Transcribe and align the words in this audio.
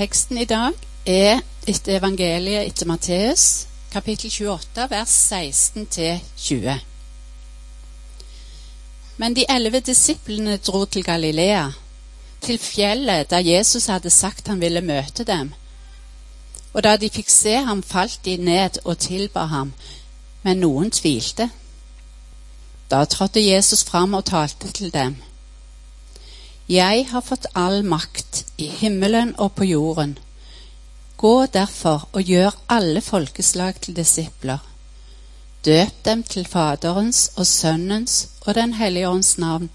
Teksten 0.00 0.38
i 0.40 0.46
dag 0.48 0.72
er 1.04 1.42
etter 1.68 1.98
evangeliet 1.98 2.70
etter 2.70 2.88
Matteus, 2.88 3.66
kapittel 3.92 4.30
28, 4.32 4.86
vers 4.88 5.16
16-20. 5.32 6.78
Men 9.20 9.36
de 9.36 9.44
elleve 9.52 9.82
disiplene 9.84 10.56
dro 10.56 10.86
til 10.86 11.04
Galilea, 11.04 11.66
til 12.40 12.58
fjellet 12.58 13.28
der 13.30 13.44
Jesus 13.44 13.92
hadde 13.92 14.10
sagt 14.10 14.48
han 14.48 14.64
ville 14.64 14.80
møte 14.80 15.28
dem. 15.28 15.52
Og 16.72 16.80
da 16.82 16.96
de 16.96 17.12
fikk 17.12 17.28
se 17.28 17.58
ham, 17.68 17.82
falt 17.82 18.24
de 18.24 18.38
ned 18.40 18.80
og 18.84 18.96
tilba 19.04 19.44
ham, 19.52 19.74
men 20.42 20.64
noen 20.64 20.88
tvilte. 20.90 21.50
Da 22.88 23.04
trådte 23.04 23.44
Jesus 23.44 23.84
fram 23.84 24.14
og 24.14 24.24
talte 24.24 24.72
til 24.72 24.94
dem. 24.96 25.20
Jeg 26.70 27.08
har 27.10 27.22
fått 27.26 27.48
all 27.58 27.80
makt 27.82 28.44
i 28.62 28.68
himmelen 28.70 29.32
og 29.42 29.56
på 29.58 29.66
jorden. 29.66 30.12
Gå 31.18 31.46
derfor 31.50 32.04
og 32.12 32.22
gjør 32.22 32.54
alle 32.70 33.00
folkeslag 33.02 33.80
til 33.82 33.96
disipler. 33.96 34.60
Døp 35.66 36.04
dem 36.04 36.22
til 36.22 36.46
Faderens 36.46 37.32
og 37.36 37.46
Sønnens 37.46 38.28
og 38.46 38.54
Den 38.54 38.74
hellige 38.78 39.08
ånds 39.08 39.38
navn, 39.38 39.66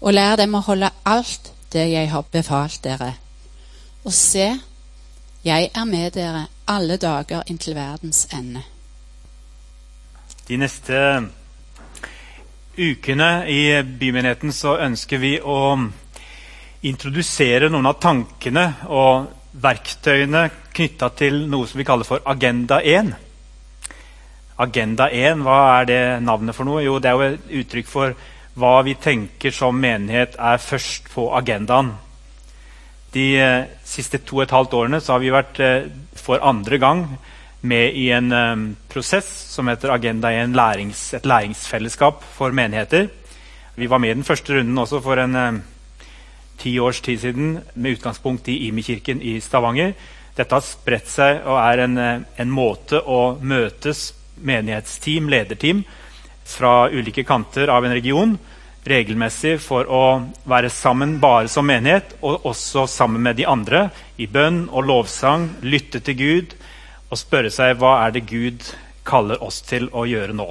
og 0.00 0.12
lær 0.12 0.36
dem 0.36 0.54
å 0.54 0.60
holde 0.66 0.90
alt 1.04 1.48
det 1.72 1.86
jeg 1.94 2.10
har 2.12 2.26
befalt 2.32 2.84
dere. 2.84 3.14
Og 4.04 4.12
se, 4.12 4.50
jeg 5.44 5.70
er 5.74 5.84
med 5.84 6.10
dere 6.10 6.44
alle 6.68 6.96
dager 6.96 7.48
inntil 7.48 7.74
verdens 7.74 8.26
ende. 8.36 8.66
De 10.48 10.60
neste 10.60 11.00
ukene 12.76 13.30
i 13.48 13.82
bymenigheten 13.82 14.52
så 14.52 14.76
ønsker 14.84 15.24
vi 15.24 15.32
å 15.40 15.56
introdusere 16.86 17.70
noen 17.72 17.88
av 17.90 17.98
tankene 18.02 18.64
og 18.94 19.28
verktøyene 19.58 20.44
knytta 20.74 21.10
til 21.18 21.40
noe 21.50 21.66
som 21.66 21.80
vi 21.80 21.86
kaller 21.86 22.06
for 22.06 22.22
Agenda 22.28 22.78
1. 22.84 23.14
Agenda 24.62 25.08
1, 25.10 25.42
hva 25.46 25.58
er 25.78 25.88
det 25.90 26.02
navnet 26.26 26.54
for 26.54 26.68
noe? 26.68 26.82
Jo, 26.84 26.98
det 27.02 27.10
er 27.10 27.16
jo 27.16 27.30
et 27.32 27.56
uttrykk 27.62 27.88
for 27.90 28.14
hva 28.58 28.74
vi 28.86 28.96
tenker 28.98 29.54
som 29.54 29.78
menighet 29.78 30.34
er 30.38 30.62
først 30.62 31.10
på 31.12 31.28
agendaen. 31.38 31.92
De 33.14 33.26
eh, 33.40 33.66
siste 33.86 34.20
to 34.26 34.40
og 34.40 34.44
et 34.44 34.54
halvt 34.54 34.74
årene 34.78 35.00
har 35.00 35.22
vi 35.22 35.34
vært 35.34 35.60
eh, 35.64 35.86
for 36.18 36.42
andre 36.44 36.78
gang 36.82 37.04
med 37.60 37.94
i 37.98 38.10
en 38.14 38.34
eh, 38.34 38.66
prosess 38.90 39.28
som 39.54 39.70
heter 39.70 39.94
Agenda 39.94 40.30
1, 40.34 40.54
lærings, 40.58 41.14
et 41.14 41.26
læringsfellesskap 41.26 42.22
for 42.36 42.54
menigheter. 42.54 43.08
Vi 43.78 43.86
var 43.86 44.02
med 44.02 44.10
i 44.10 44.18
den 44.18 44.26
første 44.26 44.58
runden 44.58 44.78
også 44.78 45.00
for 45.02 45.22
en 45.22 45.36
eh, 45.38 45.60
ti 46.58 46.78
års 46.82 47.00
tid 47.04 47.20
siden 47.22 47.58
med 47.74 47.98
utgangspunkt 47.98 48.48
i 48.48 48.68
Imi-kirken 48.68 49.22
i 49.22 49.38
Stavanger. 49.40 49.94
Dette 50.36 50.54
har 50.54 50.64
spredt 50.64 51.10
seg 51.10 51.42
og 51.46 51.58
er 51.62 51.84
en, 51.84 51.98
eh, 51.98 52.20
en 52.38 52.50
måte 52.50 53.00
å 53.00 53.38
møtes 53.40 54.12
menighetsteam, 54.38 55.28
lederteam, 55.28 55.84
fra 56.44 56.88
ulike 56.88 57.24
kanter 57.28 57.68
av 57.68 57.84
en 57.84 57.92
region 57.92 58.38
regelmessig 58.88 59.58
for 59.60 59.88
å 59.90 60.02
være 60.48 60.70
sammen 60.72 61.18
bare 61.20 61.48
som 61.48 61.66
menighet, 61.66 62.16
og 62.22 62.46
også 62.48 62.86
sammen 62.88 63.22
med 63.22 63.36
de 63.36 63.46
andre 63.48 63.88
i 64.18 64.26
bønn 64.26 64.66
og 64.70 64.86
lovsang, 64.88 65.48
lytte 65.62 66.00
til 66.04 66.18
Gud 66.18 66.56
og 67.08 67.20
spørre 67.20 67.52
seg 67.52 67.76
hva 67.80 67.98
er 68.06 68.16
det 68.16 68.26
Gud 68.28 68.64
kaller 69.08 69.42
oss 69.44 69.62
til 69.64 69.88
å 69.92 70.04
gjøre 70.08 70.36
nå. 70.36 70.48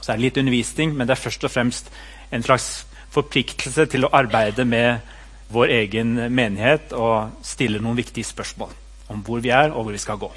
Så 0.00 0.12
er 0.12 0.18
det 0.18 0.26
litt 0.26 0.40
undervisning, 0.42 0.92
men 0.96 1.08
det 1.08 1.16
er 1.16 1.24
først 1.24 1.46
og 1.46 1.52
fremst 1.52 1.88
en 2.34 2.44
slags 2.44 2.84
forpliktelse 3.14 3.86
til 3.90 4.06
å 4.06 4.12
arbeide 4.14 4.66
med 4.68 5.12
vår 5.54 5.72
egen 5.78 6.16
menighet 6.34 6.94
og 6.96 7.44
stille 7.46 7.82
noen 7.82 7.98
viktige 7.98 8.26
spørsmål 8.26 8.72
om 9.12 9.22
hvor 9.24 9.42
vi 9.44 9.52
er 9.54 9.70
og 9.70 9.84
hvor 9.84 9.94
vi 9.94 10.02
skal 10.02 10.20
gå. 10.20 10.30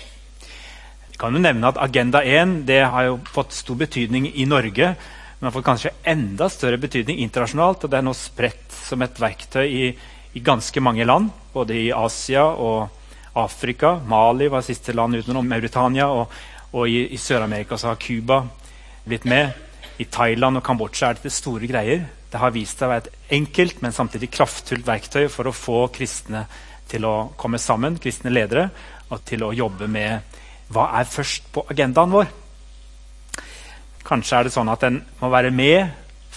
Jeg 1.07 1.21
kan 1.21 1.33
jo 1.33 1.41
nevne 1.41 1.69
at 1.71 1.79
Agenda 1.81 2.21
1 2.21 2.59
det 2.67 2.83
har 2.85 3.15
fått 3.33 3.55
stor 3.57 3.79
betydning 3.79 4.27
i 4.35 4.45
Norge, 4.45 4.91
men 5.37 5.47
har 5.47 5.55
fått 5.55 5.65
kanskje 5.65 5.95
enda 6.05 6.49
større 6.49 6.77
betydning 6.81 7.23
internasjonalt. 7.23 7.83
og 7.83 7.89
Det 7.89 7.97
er 7.97 8.05
nå 8.05 8.13
spredt 8.17 8.73
som 8.73 9.01
et 9.01 9.17
verktøy 9.21 9.65
i, 9.65 9.87
i 10.33 10.43
ganske 10.45 10.81
mange 10.81 11.05
land, 11.05 11.31
både 11.53 11.77
i 11.77 11.89
Asia 11.93 12.45
og 12.45 12.89
Afrika. 13.37 13.95
Mali 14.05 14.49
var 14.49 14.65
siste 14.65 14.93
land 14.93 15.17
utenom 15.17 15.45
Mauritania. 15.45 16.09
Og, 16.09 16.33
og 16.73 16.89
i, 16.89 17.07
i 17.13 17.21
Sør-Amerika 17.21 17.77
så 17.77 17.91
har 17.91 18.01
Cuba 18.01 18.43
blitt 19.05 19.25
med. 19.25 19.53
I 19.97 20.05
Thailand 20.05 20.59
og 20.59 20.65
Kambodsja 20.65 21.09
er 21.09 21.17
dette 21.17 21.33
store 21.33 21.69
greier. 21.69 22.05
Det 22.31 22.41
har 22.41 22.55
vist 22.55 22.79
seg 22.79 22.89
å 22.89 22.91
være 22.91 23.05
et 23.05 23.35
enkelt, 23.37 23.81
men 23.83 23.95
samtidig 23.95 24.31
kraftfullt 24.33 24.87
verktøy 24.87 25.27
for 25.31 25.47
å 25.47 25.55
få 25.55 25.85
kristne 25.95 26.45
til 26.87 27.05
å 27.07 27.15
komme 27.39 27.59
sammen, 27.59 27.99
kristne 27.99 28.33
ledere, 28.33 28.69
og 29.11 29.23
til 29.27 29.45
å 29.47 29.53
jobbe 29.55 29.87
med 29.91 30.35
hva 30.73 30.89
er 30.99 31.07
først 31.07 31.47
på 31.55 31.63
agendaen 31.71 32.11
vår. 32.11 32.27
Kanskje 34.07 34.39
er 34.39 34.47
det 34.47 34.53
sånn 34.55 34.71
at 34.71 34.83
en 34.87 34.99
må 35.21 35.31
være 35.31 35.51
med 35.55 35.87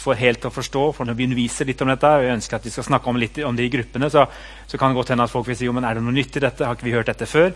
for 0.01 0.19
helt 0.19 0.47
å 0.47 0.53
forstå. 0.55 0.85
for 0.97 1.05
Når 1.05 1.19
vi 1.19 1.27
underviser 1.29 1.69
litt 1.69 1.83
om 1.83 1.91
dette, 1.91 2.09
og 2.09 2.25
jeg 2.25 2.39
ønsker 2.39 2.57
at 2.57 2.67
vi 2.67 2.73
skal 2.75 2.87
snakke 2.87 3.11
om 3.11 3.21
litt 3.21 3.39
om 3.45 3.57
det 3.57 3.67
i 3.67 3.73
gruppene, 3.73 4.11
så, 4.11 4.25
så 4.67 4.79
kan 4.79 4.91
det 4.91 4.99
godt 4.99 5.13
hende 5.15 5.27
at 5.27 5.33
folk 5.33 5.51
vil 5.51 5.59
si 5.59 5.69
jo, 5.69 5.75
men 5.77 5.85
er 5.85 5.99
det 5.99 6.05
noe 6.07 6.15
nytt 6.17 6.39
i 6.39 6.45
dette. 6.47 6.67
Har 6.67 6.79
ikke 6.79 6.89
vi 6.89 6.97
hørt 6.97 7.11
dette 7.11 7.29
før? 7.31 7.53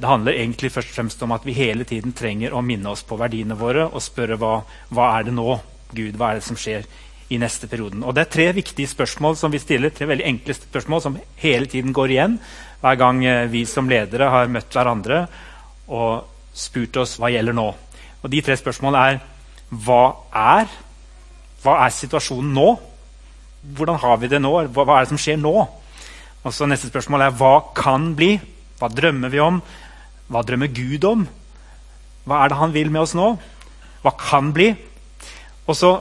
Det 0.00 0.08
handler 0.08 0.38
egentlig 0.38 0.70
først 0.72 0.92
og 0.92 0.96
fremst 0.96 1.22
om 1.26 1.34
at 1.36 1.44
vi 1.44 1.56
hele 1.56 1.84
tiden 1.84 2.14
trenger 2.16 2.54
å 2.54 2.62
minne 2.64 2.92
oss 2.92 3.02
på 3.04 3.18
verdiene 3.20 3.58
våre 3.58 3.88
og 3.88 4.00
spørre 4.04 4.38
hva, 4.40 4.60
hva 4.94 5.10
er 5.18 5.28
det 5.28 5.34
nå, 5.36 5.58
Gud, 5.90 6.16
hva 6.16 6.30
er 6.30 6.40
det 6.40 6.46
som 6.46 6.56
skjer 6.56 6.86
i 7.30 7.38
neste 7.38 7.68
perioden. 7.70 8.02
Og 8.02 8.14
Det 8.14 8.24
er 8.24 8.32
tre 8.34 8.46
viktige 8.52 8.90
spørsmål 8.90 9.36
som 9.38 9.52
vi 9.52 9.62
stiller, 9.62 9.90
tre 9.94 10.06
veldig 10.10 10.26
enkle 10.26 10.54
spørsmål 10.54 11.02
som 11.02 11.18
hele 11.38 11.66
tiden 11.66 11.92
går 11.94 12.10
igjen 12.10 12.38
hver 12.80 12.96
gang 12.96 13.24
eh, 13.24 13.46
vi 13.50 13.64
som 13.68 13.88
ledere 13.88 14.30
har 14.32 14.50
møtt 14.50 14.72
hverandre 14.74 15.26
og 15.88 16.26
spurt 16.56 16.96
oss 16.96 17.18
hva 17.20 17.30
gjelder 17.30 17.54
nå. 17.54 17.68
Og 18.22 18.30
De 18.30 18.40
tre 18.42 18.56
spørsmålene 18.58 19.04
er 19.06 19.20
hva 19.70 20.04
er? 20.34 20.70
Hva 21.62 21.76
er 21.84 21.94
situasjonen 21.94 22.54
nå? 22.56 22.70
Hvordan 23.76 24.00
har 24.02 24.16
vi 24.18 24.30
det 24.32 24.40
nå? 24.42 24.50
Hva, 24.72 24.84
hva 24.84 24.98
er 24.98 25.06
det 25.06 25.12
som 25.12 25.20
skjer 25.20 25.38
nå? 25.38 25.54
Og 26.40 26.54
så 26.56 26.66
Neste 26.66 26.90
spørsmål 26.90 27.26
er 27.26 27.36
hva 27.36 27.54
kan 27.76 28.14
bli? 28.16 28.34
Hva 28.80 28.88
drømmer 28.90 29.30
vi 29.30 29.42
om? 29.44 29.60
Hva 30.30 30.42
drømmer 30.46 30.72
Gud 30.72 31.04
om? 31.04 31.26
Hva 32.24 32.42
er 32.42 32.50
det 32.50 32.58
han 32.58 32.74
vil 32.74 32.90
med 32.90 33.04
oss 33.04 33.14
nå? 33.14 33.34
Hva 34.02 34.14
kan 34.18 34.50
bli? 34.56 34.72
Og 35.68 35.76
så 35.76 35.92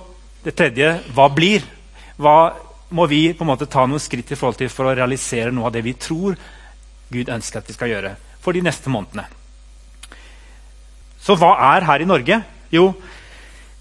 det 0.44 0.56
tredje 0.56 0.94
hva 1.16 1.28
blir? 1.34 1.66
Hva 2.20 2.38
må 2.96 3.06
vi 3.10 3.28
på 3.34 3.46
en 3.46 3.52
måte 3.52 3.70
ta 3.70 3.86
noen 3.86 4.02
skritt 4.02 4.32
i 4.34 4.38
forhold 4.40 4.60
til 4.60 4.72
for 4.74 4.90
å 4.90 4.96
realisere 4.98 5.54
noe 5.54 5.70
av 5.70 5.76
det 5.76 5.84
vi 5.86 5.94
tror 6.00 6.38
Gud 7.10 7.30
ønsker 7.30 7.62
at 7.62 7.70
vi 7.70 7.76
skal 7.76 7.92
gjøre 7.94 8.16
for 8.42 8.56
de 8.56 8.64
neste 8.66 8.92
månedene? 8.92 9.28
Så 11.20 11.36
hva 11.38 11.54
er 11.76 11.86
her 11.86 12.02
i 12.02 12.08
Norge? 12.08 12.40
Jo, 12.72 12.94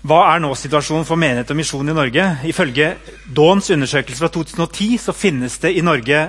hva 0.08 0.18
er 0.32 0.42
nå 0.42 0.50
situasjonen 0.54 1.06
for 1.06 1.20
menighet 1.20 1.50
og 1.50 1.58
misjon 1.58 1.90
i 1.90 1.94
Norge? 1.96 2.26
Ifølge 2.46 2.92
Dawns 3.34 3.70
undersøkelse 3.74 4.22
fra 4.22 4.30
2010 4.34 4.98
så 5.02 5.14
finnes 5.14 5.58
det 5.62 5.72
i 5.74 5.82
Norge 5.86 6.28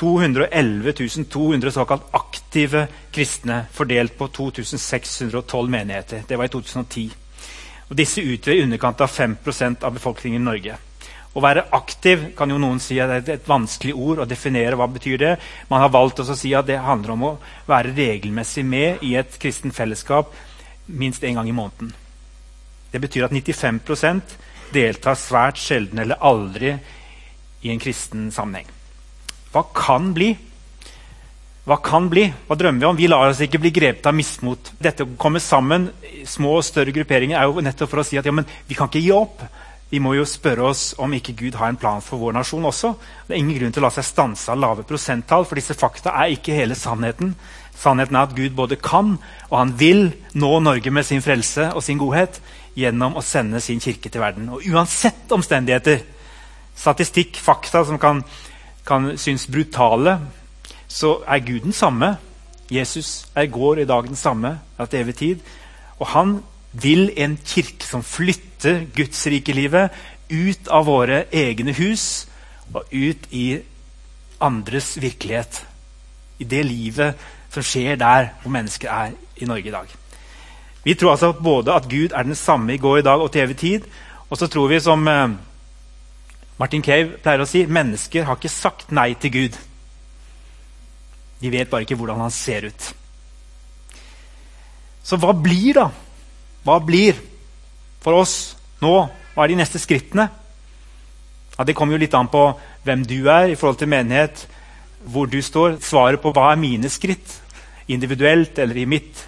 211 0.00 1.26
200 1.28 1.72
såkalt 1.74 2.14
aktive 2.16 2.86
kristne 3.12 3.66
fordelt 3.72 4.16
på 4.16 4.28
2612 4.32 5.70
menigheter. 5.70 6.22
Det 6.28 6.38
var 6.38 6.48
i 6.48 6.52
2010. 6.54 7.10
Og 7.90 7.98
disse 7.98 8.22
utgjør 8.22 8.54
i 8.54 8.62
underkant 8.64 9.02
av 9.02 9.10
5% 9.10 9.84
av 9.86 9.96
befolkningen 9.96 10.40
i 10.40 10.44
Norge. 10.46 10.76
Å 11.30 11.42
være 11.42 11.68
aktiv 11.74 12.30
kan 12.38 12.50
jo 12.50 12.58
noen 12.58 12.80
si 12.82 12.96
er 12.98 13.12
et 13.20 13.46
vanskelig 13.46 13.94
ord 13.94 14.22
å 14.22 14.26
definere. 14.26 14.76
hva 14.76 14.86
betyr 14.90 15.18
det? 15.18 15.36
Man 15.68 15.80
har 15.80 15.90
valgt 15.90 16.20
å 16.20 16.34
si 16.34 16.54
at 16.54 16.66
det 16.66 16.78
handler 16.78 17.10
om 17.14 17.22
å 17.22 17.38
være 17.66 17.94
regelmessig 17.94 18.64
med 18.64 19.02
i 19.02 19.14
et 19.14 19.38
kristen 19.38 19.70
fellesskap 19.70 20.34
minst 20.86 21.22
én 21.22 21.34
gang 21.34 21.48
i 21.48 21.54
måneden. 21.54 21.92
Det 22.90 22.98
betyr 22.98 23.24
at 23.24 23.32
95% 23.32 24.34
deltar 24.74 25.14
svært 25.14 25.58
sjelden 25.58 25.98
eller 25.98 26.18
aldri 26.18 26.74
i 27.62 27.70
en 27.70 27.82
kristen 27.82 28.30
sammenheng. 28.34 28.66
Hva 29.52 29.64
kan 29.74 30.12
bli? 30.14 30.34
Hva 31.68 31.76
kan 31.84 32.06
bli? 32.08 32.24
Hva 32.48 32.56
drømmer 32.56 32.80
vi 32.80 32.88
om? 32.88 32.96
Vi 32.96 33.08
lar 33.10 33.28
oss 33.28 33.40
ikke 33.44 33.60
bli 33.60 33.72
grepet 33.74 34.06
av 34.08 34.14
mismot. 34.16 34.72
Dette 34.80 35.04
å 35.04 35.16
komme 35.20 35.42
sammen, 35.44 35.90
små 36.26 36.56
og 36.56 36.64
større 36.64 36.94
grupperinger, 36.96 37.36
er 37.36 37.50
jo 37.50 37.64
nettopp 37.64 37.90
for 37.92 38.00
å 38.00 38.06
si 38.06 38.16
at 38.16 38.28
ja, 38.28 38.32
vi 38.32 38.78
kan 38.78 38.88
ikke 38.88 39.02
gi 39.04 39.12
opp. 39.12 39.44
Vi 39.90 39.98
må 39.98 40.14
jo 40.14 40.24
spørre 40.28 40.68
oss 40.70 40.82
om 41.02 41.12
ikke 41.16 41.34
Gud 41.36 41.56
har 41.58 41.68
en 41.68 41.78
plan 41.80 42.00
for 42.04 42.22
vår 42.22 42.36
nasjon 42.38 42.68
også. 42.68 42.92
Det 43.26 43.34
er 43.34 43.40
ingen 43.42 43.58
grunn 43.58 43.74
til 43.74 43.82
å 43.82 43.88
la 43.88 43.92
seg 43.92 44.06
stanse 44.06 44.52
av 44.52 44.60
lave 44.62 44.86
prosenttall, 44.86 45.44
for 45.44 45.58
disse 45.58 45.76
fakta 45.76 46.14
er 46.14 46.36
ikke 46.36 46.54
hele 46.54 46.78
sannheten. 46.78 47.34
Sannheten 47.76 48.16
er 48.16 48.28
at 48.28 48.36
Gud 48.36 48.54
både 48.56 48.78
kan 48.80 49.16
og 49.48 49.56
han 49.58 49.74
vil 49.80 50.12
nå 50.38 50.52
Norge 50.62 50.92
med 50.94 51.06
sin 51.08 51.24
frelse 51.24 51.72
og 51.74 51.82
sin 51.84 52.00
godhet 52.00 52.38
gjennom 52.78 53.18
å 53.18 53.24
sende 53.24 53.60
sin 53.60 53.82
kirke 53.82 54.12
til 54.12 54.22
verden. 54.22 54.48
Og 54.54 54.64
uansett 54.70 55.32
omstendigheter, 55.34 56.04
statistikk, 56.78 57.36
fakta 57.42 57.82
som 57.88 57.98
kan, 58.00 58.22
kan 58.86 59.12
synes 59.18 59.48
brutale, 59.50 60.20
så 60.90 61.20
er 61.26 61.44
Gud 61.46 61.60
den 61.64 61.72
samme. 61.76 62.16
Jesus 62.70 63.26
er 63.34 63.46
i 63.46 63.52
går 63.52 63.78
og 63.78 63.82
i 63.82 63.88
dag 63.88 64.08
den 64.08 64.18
samme 64.18 64.58
til 64.90 65.00
evig 65.00 65.14
tid. 65.14 65.44
Og 65.98 66.06
han 66.06 66.40
vil 66.72 67.10
en 67.16 67.38
kirke 67.46 67.86
som 67.86 68.02
flytter 68.02 68.84
Guds 68.96 69.26
rike 69.26 69.54
livet 69.54 69.94
ut 70.30 70.70
av 70.70 70.86
våre 70.86 71.24
egne 71.34 71.74
hus 71.78 72.26
og 72.74 72.86
ut 72.90 73.30
i 73.30 73.58
andres 74.40 74.96
virkelighet. 75.00 75.66
i 76.40 76.44
det 76.44 76.62
livet 76.64 77.18
som 77.52 77.62
skjer 77.62 77.98
der 78.00 78.30
hvor 78.40 78.50
mennesker 78.50 78.88
er 78.88 79.10
i 79.36 79.44
Norge 79.44 79.68
i 79.68 79.70
dag. 79.70 79.86
Vi 80.84 80.94
tror 80.94 81.10
altså 81.10 81.32
både 81.32 81.72
at 81.72 81.88
Gud 81.90 82.14
er 82.16 82.22
den 82.22 82.34
samme 82.34 82.74
i 82.74 82.78
går, 82.78 82.96
i 82.96 83.02
dag 83.02 83.20
og 83.20 83.32
til 83.32 83.42
evig 83.42 83.56
tid. 83.56 83.80
Og 84.30 84.38
så 84.38 84.46
tror 84.46 84.68
vi, 84.68 84.80
som 84.80 85.08
eh, 85.08 85.28
Martin 86.58 86.82
Cave 86.82 87.18
pleier 87.20 87.42
å 87.44 87.48
si, 87.48 87.66
mennesker 87.66 88.24
har 88.24 88.38
ikke 88.38 88.48
sagt 88.48 88.92
nei 88.92 89.12
til 89.20 89.32
Gud. 89.32 89.58
De 91.40 91.52
vet 91.52 91.70
bare 91.70 91.86
ikke 91.86 91.96
hvordan 91.98 92.20
han 92.20 92.34
ser 92.34 92.68
ut. 92.68 92.90
Så 95.02 95.16
hva 95.20 95.32
blir, 95.32 95.74
da? 95.80 95.88
Hva 96.66 96.76
blir 96.84 97.16
for 98.04 98.20
oss 98.20 98.34
nå? 98.82 98.94
Hva 99.34 99.44
er 99.44 99.52
de 99.52 99.60
neste 99.62 99.80
skrittene? 99.80 100.28
Ja, 101.56 101.64
det 101.64 101.74
kommer 101.76 101.96
jo 101.96 102.02
litt 102.02 102.14
an 102.16 102.28
på 102.32 102.44
hvem 102.84 103.04
du 103.08 103.18
er 103.28 103.50
i 103.50 103.56
forhold 103.58 103.80
til 103.80 103.90
menighet, 103.92 104.46
hvor 105.04 105.28
du 105.28 105.40
står. 105.44 105.78
Svaret 105.84 106.20
på 106.22 106.32
hva 106.36 106.50
er 106.52 106.60
mine 106.60 106.88
skritt, 106.92 107.38
individuelt 107.90 108.58
eller 108.60 108.78
i 108.80 108.88
mitt 108.88 109.26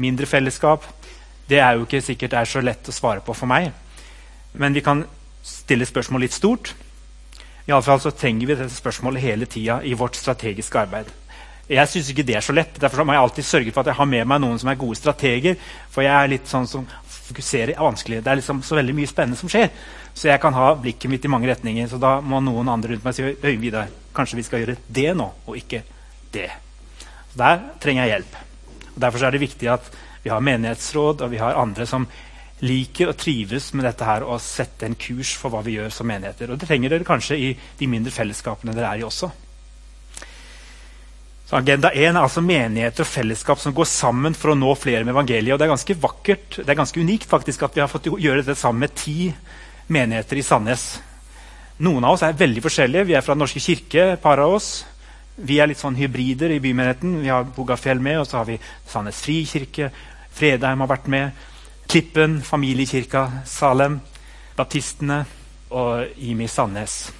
mindre 0.00 0.26
fellesskap, 0.26 0.84
det 1.48 1.60
er 1.60 1.76
jo 1.76 1.84
ikke 1.84 2.02
sikkert 2.02 2.32
det 2.32 2.40
er 2.40 2.50
så 2.50 2.62
lett 2.64 2.88
å 2.88 2.94
svare 2.94 3.22
på 3.24 3.34
for 3.36 3.50
meg. 3.50 3.70
Men 4.58 4.74
vi 4.74 4.82
kan 4.84 5.04
stille 5.44 5.86
spørsmål 5.86 6.24
litt 6.24 6.34
stort. 6.34 6.72
I 7.68 7.72
alle 7.72 7.84
fall 7.84 8.00
så 8.00 8.12
trenger 8.12 8.48
vi 8.48 8.56
dette 8.56 8.74
spørsmålet 8.74 9.24
hele 9.24 9.48
tida 9.50 9.80
i 9.84 9.94
vårt 9.98 10.16
strategiske 10.18 10.80
arbeid. 10.80 11.10
Jeg 11.68 11.88
syns 11.88 12.10
ikke 12.12 12.26
det 12.28 12.36
er 12.36 12.44
så 12.44 12.52
lett. 12.52 12.76
Derfor 12.80 13.06
må 13.08 13.14
jeg 13.16 13.24
alltid 13.24 13.46
sørge 13.48 13.72
for 13.72 13.80
at 13.80 13.92
jeg 13.92 13.98
har 13.98 14.08
med 14.08 14.28
meg 14.28 14.42
noen 14.42 14.58
som 14.60 14.68
er 14.68 14.80
gode 14.80 14.98
strateger. 14.98 15.56
For 15.92 16.04
jeg 16.04 16.12
er 16.12 16.32
litt 16.34 16.50
sånn 16.50 16.68
som 16.68 16.84
fokuserer 17.24 17.72
er 17.72 17.84
vanskelig. 17.84 18.20
Det 18.24 18.32
er 18.32 18.40
liksom 18.40 18.60
så 18.66 18.76
veldig 18.76 18.96
mye 18.98 19.08
spennende 19.08 19.40
som 19.40 19.48
skjer. 19.52 19.70
Så 20.14 20.28
jeg 20.28 20.42
kan 20.42 20.54
ha 20.54 20.74
blikket 20.76 21.10
mitt 21.10 21.24
i 21.24 21.30
mange 21.32 21.48
retninger. 21.48 21.88
Så 21.88 22.00
da 22.02 22.18
må 22.20 22.42
noen 22.44 22.68
andre 22.70 22.92
rundt 22.92 23.06
meg 23.06 23.16
si 23.16 23.24
Øyvind 23.24 23.64
Vidar, 23.64 23.88
kanskje 24.14 24.38
vi 24.38 24.46
skal 24.46 24.62
gjøre 24.62 24.76
det 24.98 25.08
nå, 25.16 25.30
og 25.46 25.56
ikke 25.58 25.80
det. 26.34 26.50
Så 27.32 27.40
der 27.40 27.64
trenger 27.82 28.04
jeg 28.04 28.14
hjelp. 28.14 28.36
Og 28.94 29.00
Derfor 29.06 29.24
er 29.24 29.34
det 29.34 29.42
viktig 29.42 29.72
at 29.72 29.88
vi 30.24 30.32
har 30.32 30.44
menighetsråd 30.44 31.24
og 31.24 31.32
vi 31.32 31.40
har 31.40 31.58
andre 31.60 31.86
som 31.88 32.06
liker 32.64 33.10
og 33.10 33.18
trives 33.20 33.72
med 33.74 33.84
dette 33.88 34.06
her 34.06 34.24
og 34.24 34.40
sette 34.40 34.86
en 34.86 34.94
kurs 34.96 35.34
for 35.36 35.52
hva 35.52 35.64
vi 35.64 35.78
gjør 35.78 35.90
som 35.92 36.08
menigheter. 36.08 36.52
Og 36.52 36.60
det 36.60 36.68
trenger 36.68 36.92
dere 36.92 37.08
kanskje 37.08 37.40
i 37.40 37.50
de 37.80 37.88
mindre 37.90 38.14
fellesskapene 38.14 38.76
dere 38.76 38.92
er 38.92 39.02
i 39.02 39.08
også. 39.08 39.32
Agenda 41.54 41.92
1 41.94 42.16
er 42.16 42.18
altså 42.18 42.42
menigheter 42.42 43.04
og 43.04 43.06
fellesskap 43.06 43.60
som 43.62 43.74
går 43.76 43.86
sammen 43.86 44.34
for 44.34 44.50
å 44.50 44.58
nå 44.58 44.72
flere 44.74 45.04
med 45.06 45.14
evangeliet. 45.14 45.54
Og 45.54 45.60
Det 45.60 45.66
er 45.68 45.74
ganske 45.74 45.96
vakkert, 46.02 46.56
det 46.58 46.72
er 46.72 46.80
ganske 46.80 47.00
unikt 47.00 47.28
faktisk 47.30 47.62
at 47.62 47.76
vi 47.76 47.82
har 47.84 47.90
fått 47.90 48.08
gjøre 48.10 48.42
dette 48.42 48.58
sammen 48.58 48.82
med 48.82 48.96
ti 48.98 49.28
menigheter 49.86 50.40
i 50.40 50.42
Sandnes. 50.42 50.88
Noen 51.78 52.06
av 52.06 52.16
oss 52.16 52.26
er 52.26 52.34
veldig 52.38 52.62
forskjellige. 52.64 53.06
Vi 53.06 53.14
er 53.14 53.22
fra 53.22 53.36
Den 53.36 53.44
norske 53.44 53.62
kirke, 53.62 54.12
et 54.16 54.22
par 54.22 54.42
av 54.42 54.56
oss. 54.56 54.84
Vi 55.36 55.60
er 55.62 55.70
litt 55.70 55.78
sånn 55.78 55.98
hybrider 55.98 56.50
i 56.50 56.60
bymenigheten. 56.62 57.20
Vi 57.22 57.30
har 57.30 57.46
Bogafjell 57.46 58.02
med, 58.02 58.20
og 58.22 58.26
så 58.26 58.40
har 58.40 58.50
vi 58.50 58.58
Sandnes 58.90 59.22
frikirke. 59.22 59.92
Fredheim 60.34 60.82
har 60.82 60.90
vært 60.90 61.10
med. 61.10 61.42
Klippen, 61.86 62.40
familiekirka, 62.42 63.28
Salem, 63.46 64.00
baptistene 64.58 65.24
og 65.70 66.18
Imi 66.18 66.50
Sandnes. 66.50 67.12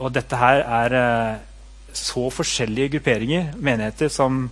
Og 0.00 0.12
dette 0.12 0.36
her 0.36 0.64
er 0.64 0.96
eh, 0.96 1.49
så 1.98 2.28
forskjellige 2.34 2.96
grupperinger, 2.96 3.52
menigheter, 3.56 4.08
som 4.12 4.48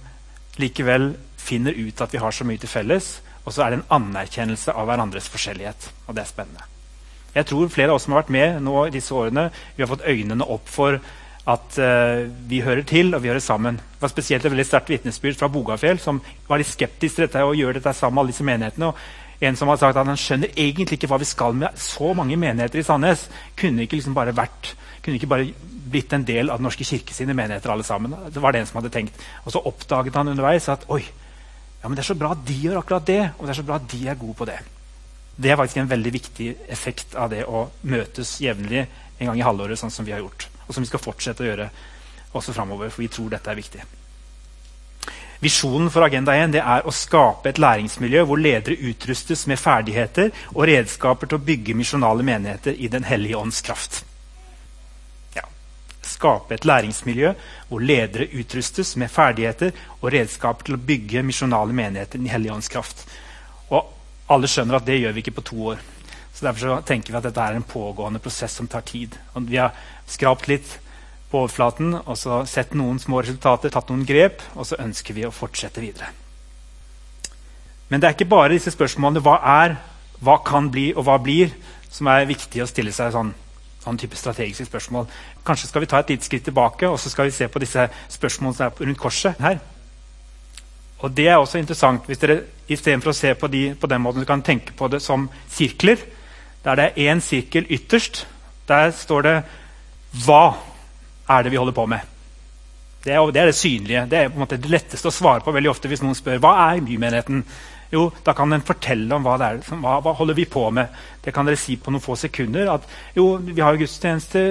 likevel 0.59 1.13
finner 1.39 1.77
ut 1.77 2.01
at 2.03 2.13
vi 2.13 2.21
har 2.23 2.35
så 2.35 2.47
mye 2.47 2.61
til 2.61 2.71
felles. 2.71 3.19
Og 3.45 3.55
så 3.55 3.65
er 3.65 3.71
det 3.73 3.79
en 3.81 3.95
anerkjennelse 4.01 4.75
av 4.75 4.89
hverandres 4.89 5.31
forskjellighet. 5.33 5.89
Og 6.07 6.17
det 6.17 6.25
er 6.25 6.33
spennende. 6.33 6.67
Jeg 7.35 7.47
tror 7.49 7.71
flere 7.73 7.93
av 7.93 7.99
oss 7.99 8.07
som 8.07 8.15
har 8.15 8.25
vært 8.25 8.35
med 8.35 8.61
nå 8.65 8.75
i 8.87 8.93
disse 8.93 9.15
årene, 9.15 9.49
vi 9.77 9.85
har 9.85 9.91
fått 9.91 10.07
øynene 10.09 10.47
opp 10.49 10.69
for 10.73 10.99
at 11.49 11.79
uh, 11.81 12.27
vi 12.49 12.61
hører 12.65 12.85
til 12.89 13.15
og 13.15 13.23
vi 13.23 13.31
hører 13.31 13.45
sammen. 13.45 13.79
Det 13.79 14.03
var 14.05 14.13
spesielt 14.13 14.45
et 14.45 14.53
veldig 14.53 14.67
sterkt 14.69 14.91
vitnesbyrd 14.93 15.39
fra 15.41 15.49
Bogafjell, 15.53 16.01
som 16.03 16.21
var 16.49 16.61
litt 16.61 16.69
skeptisk 16.69 17.17
til 17.17 17.25
dette 17.25 17.45
å 17.45 17.57
gjøre 17.57 17.79
dette 17.79 17.95
sammen 17.97 18.19
med 18.19 18.25
alle 18.25 18.35
disse 18.35 18.49
menighetene. 18.49 18.91
Og 18.91 19.28
en 19.41 19.57
som 19.57 19.71
har 19.71 19.79
sagt 19.79 19.97
at 19.97 20.09
han 20.09 20.19
skjønner 20.19 20.51
egentlig 20.57 20.99
ikke 20.99 21.11
hva 21.13 21.21
vi 21.23 21.29
skal 21.29 21.55
med 21.55 21.77
så 21.79 22.11
mange 22.17 22.37
menigheter 22.41 22.81
i 22.81 22.87
Sandnes. 22.87 23.29
Kunne 23.59 23.85
ikke 23.85 24.01
liksom 24.01 24.17
bare 24.17 24.35
vært 24.35 24.75
kunne 25.09 25.17
ikke 25.17 25.31
bare 25.31 25.47
blitt 25.89 26.13
en 26.13 26.25
del 26.27 26.51
av 26.51 26.59
Den 26.59 26.67
norske 26.69 26.85
kirke 26.85 27.15
sine 27.15 27.35
menigheter. 27.35 27.71
alle 27.71 27.85
sammen. 27.85 28.15
Det 28.33 28.43
var 28.43 28.53
det 28.53 28.61
en 28.61 28.67
som 28.67 28.81
hadde 28.81 28.93
tenkt. 28.93 29.15
Og 29.45 29.53
så 29.53 29.63
oppdaget 29.65 30.15
han 30.15 30.29
underveis 30.29 30.69
at 30.69 30.85
oi, 30.89 31.03
ja, 31.83 31.89
men 31.89 31.95
det 31.95 32.03
er 32.03 32.13
så 32.13 32.19
bra 32.19 32.33
at 32.33 32.45
de 32.45 32.55
gjør 32.55 32.81
akkurat 32.83 33.07
det, 33.07 33.31
og 33.39 33.47
det 33.47 33.51
er 33.51 33.61
så 33.63 33.63
bra 33.63 33.77
at 33.77 33.89
de 33.89 34.09
er 34.09 34.15
gode 34.15 34.35
på 34.35 34.45
det. 34.45 34.59
Det 35.37 35.51
er 35.51 35.57
faktisk 35.57 35.77
en 35.77 35.91
veldig 35.91 36.13
viktig 36.13 36.49
effekt 36.69 37.15
av 37.15 37.31
det 37.31 37.45
å 37.47 37.69
møtes 37.83 38.41
jevnlig 38.43 38.87
en 39.19 39.27
gang 39.27 39.39
i 39.39 39.47
halvåret, 39.47 39.79
sånn 39.79 39.91
som 39.91 40.05
vi 40.05 40.13
har 40.13 40.21
gjort. 40.21 40.49
Og 40.67 40.75
som 40.75 40.83
vi 40.83 40.91
skal 40.91 41.01
fortsette 41.01 41.45
å 41.45 41.47
gjøre 41.47 41.71
også 42.35 42.53
framover, 42.53 42.91
for 42.91 43.03
vi 43.03 43.09
tror 43.09 43.31
dette 43.31 43.51
er 43.51 43.57
viktig. 43.57 43.87
Visjonen 45.41 45.91
for 45.95 46.03
Agenda 46.03 46.35
1 46.35 46.57
det 46.57 46.65
er 46.65 46.87
å 46.87 46.95
skape 46.95 47.53
et 47.53 47.63
læringsmiljø 47.63 48.25
hvor 48.27 48.41
ledere 48.43 48.79
utrustes 48.91 49.47
med 49.47 49.61
ferdigheter 49.63 50.33
og 50.55 50.67
redskaper 50.67 51.31
til 51.31 51.39
å 51.39 51.47
bygge 51.53 51.79
misjonale 51.79 52.27
menigheter 52.27 52.75
i 52.75 52.91
Den 52.91 53.07
hellige 53.07 53.39
ånds 53.39 53.63
kraft 53.63 54.03
skape 56.19 56.57
et 56.57 56.67
læringsmiljø 56.67 57.33
hvor 57.69 57.85
ledere 57.85 58.29
utrustes 58.41 58.97
med 59.01 59.13
ferdigheter 59.13 59.75
og 60.01 60.11
redskaper 60.15 60.69
til 60.69 60.79
å 60.79 60.83
bygge 60.91 61.25
misjonale 61.27 61.77
menigheter 61.77 62.23
i 62.23 62.33
Helligåndens 62.33 62.73
kraft. 62.73 63.05
Og 63.71 63.87
alle 64.33 64.51
skjønner 64.51 64.79
at 64.79 64.89
det 64.89 64.99
gjør 64.99 65.17
vi 65.17 65.25
ikke 65.25 65.39
på 65.39 65.47
to 65.53 65.63
år. 65.75 65.87
Så 66.35 66.47
Derfor 66.47 66.61
så 66.61 66.81
tenker 66.87 67.13
vi 67.13 67.21
at 67.21 67.29
dette 67.29 67.45
er 67.45 67.57
en 67.59 67.67
pågående 67.67 68.23
prosess 68.23 68.55
som 68.59 68.69
tar 68.71 68.87
tid. 68.87 69.17
Og 69.35 69.49
vi 69.49 69.59
har 69.59 69.75
skrapt 70.07 70.49
litt 70.51 70.79
på 71.31 71.43
overflaten 71.43 71.95
og 71.99 72.17
så 72.17 72.43
sett 72.49 72.75
noen 72.79 72.99
små 73.03 73.21
resultater, 73.23 73.73
tatt 73.73 73.91
noen 73.93 74.07
grep, 74.09 74.43
og 74.57 74.67
så 74.67 74.79
ønsker 74.81 75.17
vi 75.17 75.27
å 75.29 75.35
fortsette 75.35 75.83
videre. 75.83 76.11
Men 77.89 78.01
det 78.01 78.09
er 78.09 78.17
ikke 78.17 78.29
bare 78.29 78.55
disse 78.55 78.73
spørsmålene 78.73 79.25
hva 79.25 79.39
er, 79.63 79.77
hva 80.25 80.39
kan 80.45 80.71
bli 80.73 80.91
og 80.95 81.05
hva 81.09 81.19
blir, 81.23 81.53
som 81.91 82.09
er 82.13 82.29
viktig 82.29 82.63
å 82.63 82.69
stille 82.69 82.93
seg 82.93 83.13
sånn 83.15 83.35
sånn 83.79 83.99
type 84.01 84.19
strategiske 84.19 84.67
spørsmål. 84.69 85.07
Kanskje 85.47 85.71
skal 85.71 85.85
vi 85.85 85.89
ta 85.91 86.03
et 86.03 86.13
lite 86.13 86.27
skritt 86.27 86.47
tilbake 86.49 86.89
og 86.89 86.99
så 87.01 87.13
skal 87.13 87.29
vi 87.29 87.37
se 87.37 87.49
på 87.49 87.63
disse 87.63 87.87
spørsmålene 88.13 88.57
som 88.57 88.67
er 88.67 88.87
rundt 88.89 89.01
korset 89.01 89.39
her. 89.41 89.61
Og 90.99 91.15
Det 91.15 91.29
er 91.29 91.39
også 91.39 91.61
interessant 91.61 92.07
hvis 92.11 92.19
dere 92.19 92.43
istedenfor 92.69 93.13
å 93.13 93.17
se 93.17 93.35
på, 93.39 93.47
de, 93.47 93.75
på 93.79 93.87
den 93.87 94.03
måten, 94.03 94.27
kan 94.27 94.43
tenke 94.43 94.75
på 94.77 94.89
det 94.91 95.01
som 95.03 95.29
sirkler. 95.49 96.03
Der 96.65 96.75
det 96.75 96.85
er 96.85 97.13
én 97.13 97.21
sirkel 97.23 97.67
ytterst, 97.71 98.27
der 98.69 98.91
står 98.91 99.23
det 99.23 99.43
'Hva 100.13 100.57
er 101.29 101.43
det 101.43 101.53
vi 101.53 101.61
holder 101.61 101.77
på 101.77 101.87
med?' 101.87 102.15
Det 103.05 103.15
er, 103.15 103.31
det 103.33 103.41
er 103.41 103.47
det 103.47 103.55
synlige. 103.55 104.07
Det 104.11 104.19
er 104.19 104.29
på 104.29 104.35
en 104.35 104.43
måte 104.43 104.57
det 104.59 104.71
letteste 104.71 105.09
å 105.09 105.15
svare 105.15 105.41
på 105.41 105.53
veldig 105.55 105.71
ofte 105.71 105.89
hvis 105.89 106.03
noen 106.03 106.17
spør 106.19 106.41
hva 106.43 106.55
er 106.73 106.81
bymenigheten 106.83 107.45
jo, 107.93 108.11
da 108.25 108.35
kan 108.37 108.51
den 108.53 108.65
fortelle 108.65 109.17
om 109.17 109.25
hva 109.25 109.39
det 109.41 109.47
er. 109.47 109.61
Hva, 109.81 109.95
hva, 110.05 110.13
holder 110.19 110.37
vi 110.37 110.45
på 110.51 110.67
med? 110.75 110.93
Det 111.25 111.33
kan 111.33 111.49
dere 111.49 111.57
si 111.57 111.79
på 111.81 111.93
noen 111.93 112.05
få 112.05 112.19
sekunder. 112.21 112.69
At 112.75 112.85
jo, 113.17 113.39
vi 113.41 113.63
har 113.65 113.79
gudstjeneste 113.81 114.43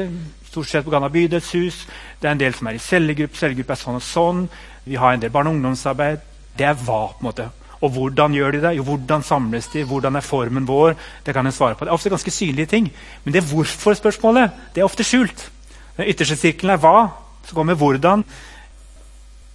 stort 0.48 0.70
sett 0.72 0.88
på 0.88 0.94
Ghana 0.94 1.12
bydelshus. 1.14 1.84
Det 2.18 2.28
er 2.28 2.34
en 2.34 2.42
del 2.42 2.56
som 2.58 2.70
er 2.70 2.80
i 2.80 2.82
cellegruppe. 2.82 3.38
Cellegruppe 3.38 3.76
er 3.76 3.82
sånn 3.84 4.00
og 4.00 4.06
sånn. 4.06 4.42
Vi 4.88 4.98
har 4.98 5.14
en 5.14 5.22
del 5.22 5.34
barne- 5.34 5.54
og 5.54 5.60
ungdomsarbeid. 5.60 6.26
Det 6.58 6.66
er 6.66 6.80
hva, 6.82 7.04
på 7.14 7.22
en 7.22 7.30
måte. 7.30 7.50
Og 7.78 7.94
hvordan 7.94 8.34
gjør 8.34 8.56
de 8.56 8.64
det? 8.64 8.74
Jo, 8.80 8.88
hvordan 8.88 9.22
samles 9.22 9.70
de? 9.70 9.84
Hvordan 9.86 10.18
er 10.18 10.26
formen 10.26 10.66
vår? 10.66 10.96
Det 11.24 11.36
kan 11.38 11.46
en 11.46 11.54
svare 11.54 11.78
på. 11.78 11.86
Det 11.86 11.94
er 11.94 12.00
ofte 12.00 12.10
ganske 12.10 12.34
synlige 12.34 12.72
ting. 12.74 12.90
Men 13.24 13.38
det 13.38 13.46
hvorfor-spørsmålet 13.52 14.74
det 14.74 14.82
er 14.82 14.90
ofte 14.90 15.06
skjult. 15.06 15.52
Den 15.98 16.10
ytterste 16.12 16.38
sirkelen 16.38 16.76
er 16.76 16.82
hva. 16.82 17.10
Så 17.48 17.56
kommer 17.58 17.78
hvordan. 17.78 18.24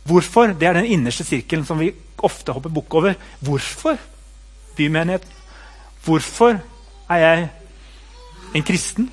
Hvorfor? 0.05 0.55
Det 0.59 0.69
er 0.69 0.79
den 0.79 0.91
innerste 0.91 1.25
sirkelen 1.25 1.67
som 1.67 1.79
vi 1.79 1.93
ofte 2.23 2.55
hopper 2.55 2.73
bukk 2.73 2.95
over. 2.99 3.15
Hvorfor 3.41 3.99
bymenighet? 4.77 5.27
Hvorfor 6.05 6.59
er 7.11 7.17
jeg 7.17 7.49
en 8.55 8.63
kristen? 8.63 9.13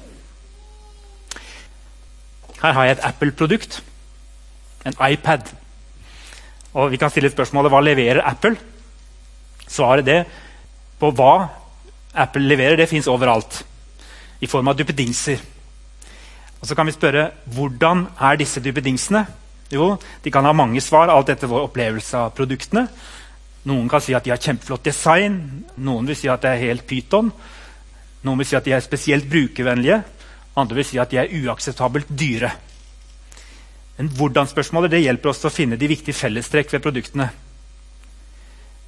Her 2.61 2.71
har 2.71 2.83
jeg 2.83 2.97
et 2.97 3.05
Apple-produkt. 3.05 3.83
En 4.85 4.97
iPad. 5.11 5.53
Og 6.73 6.91
Vi 6.91 6.97
kan 6.97 7.09
stille 7.09 7.31
spørsmålet 7.31 7.71
hva 7.71 7.81
leverer 7.81 8.25
Apple. 8.25 8.57
Svaret 9.67 10.05
det 10.05 10.23
på 10.99 11.11
hva 11.11 11.47
Apple 12.13 12.47
leverer, 12.47 12.75
det 12.75 12.89
fins 12.89 13.07
overalt. 13.07 13.63
I 14.41 14.47
form 14.47 14.67
av 14.67 14.77
duppedingser. 14.77 15.58
Og 16.61 16.67
Så 16.67 16.75
kan 16.75 16.85
vi 16.85 16.91
spørre 16.91 17.29
hvordan 17.55 18.07
er 18.19 18.35
disse 18.39 18.59
duppedingsene? 18.59 19.25
Jo, 19.71 19.97
de 20.23 20.31
kan 20.31 20.45
ha 20.45 20.51
mange 20.51 20.81
svar, 20.81 21.09
alt 21.09 21.29
etter 21.29 21.47
vår 21.47 21.69
opplevelse 21.69 22.17
av 22.17 22.33
produktene. 22.35 22.87
Noen 23.69 23.89
kan 23.91 24.01
si 24.01 24.15
at 24.17 24.25
de 24.25 24.31
har 24.33 24.41
kjempeflott 24.41 24.87
design, 24.87 25.35
noen 25.77 26.07
vil 26.09 26.17
si 26.17 26.29
at 26.31 26.41
det 26.41 26.51
er 26.51 26.63
helt 26.63 26.87
pyton. 26.89 27.29
Noen 28.25 28.41
vil 28.41 28.47
si 28.49 28.57
at 28.57 28.65
de 28.65 28.73
er 28.75 28.83
spesielt 28.83 29.29
brukervennlige, 29.29 30.01
andre 30.57 30.79
vil 30.79 30.87
si 30.87 30.99
at 30.99 31.11
de 31.11 31.19
er 31.21 31.31
uakseptabelt 31.43 32.09
dyre. 32.09 32.49
Men 33.99 34.09
hvordan-spørsmålet 34.15 34.91
det 34.91 35.03
hjelper 35.03 35.31
oss 35.31 35.41
til 35.43 35.51
å 35.51 35.53
finne 35.53 35.77
de 35.79 35.91
viktige 35.91 36.15
fellestrekk 36.15 36.73
ved 36.73 36.83
produktene. 36.83 37.29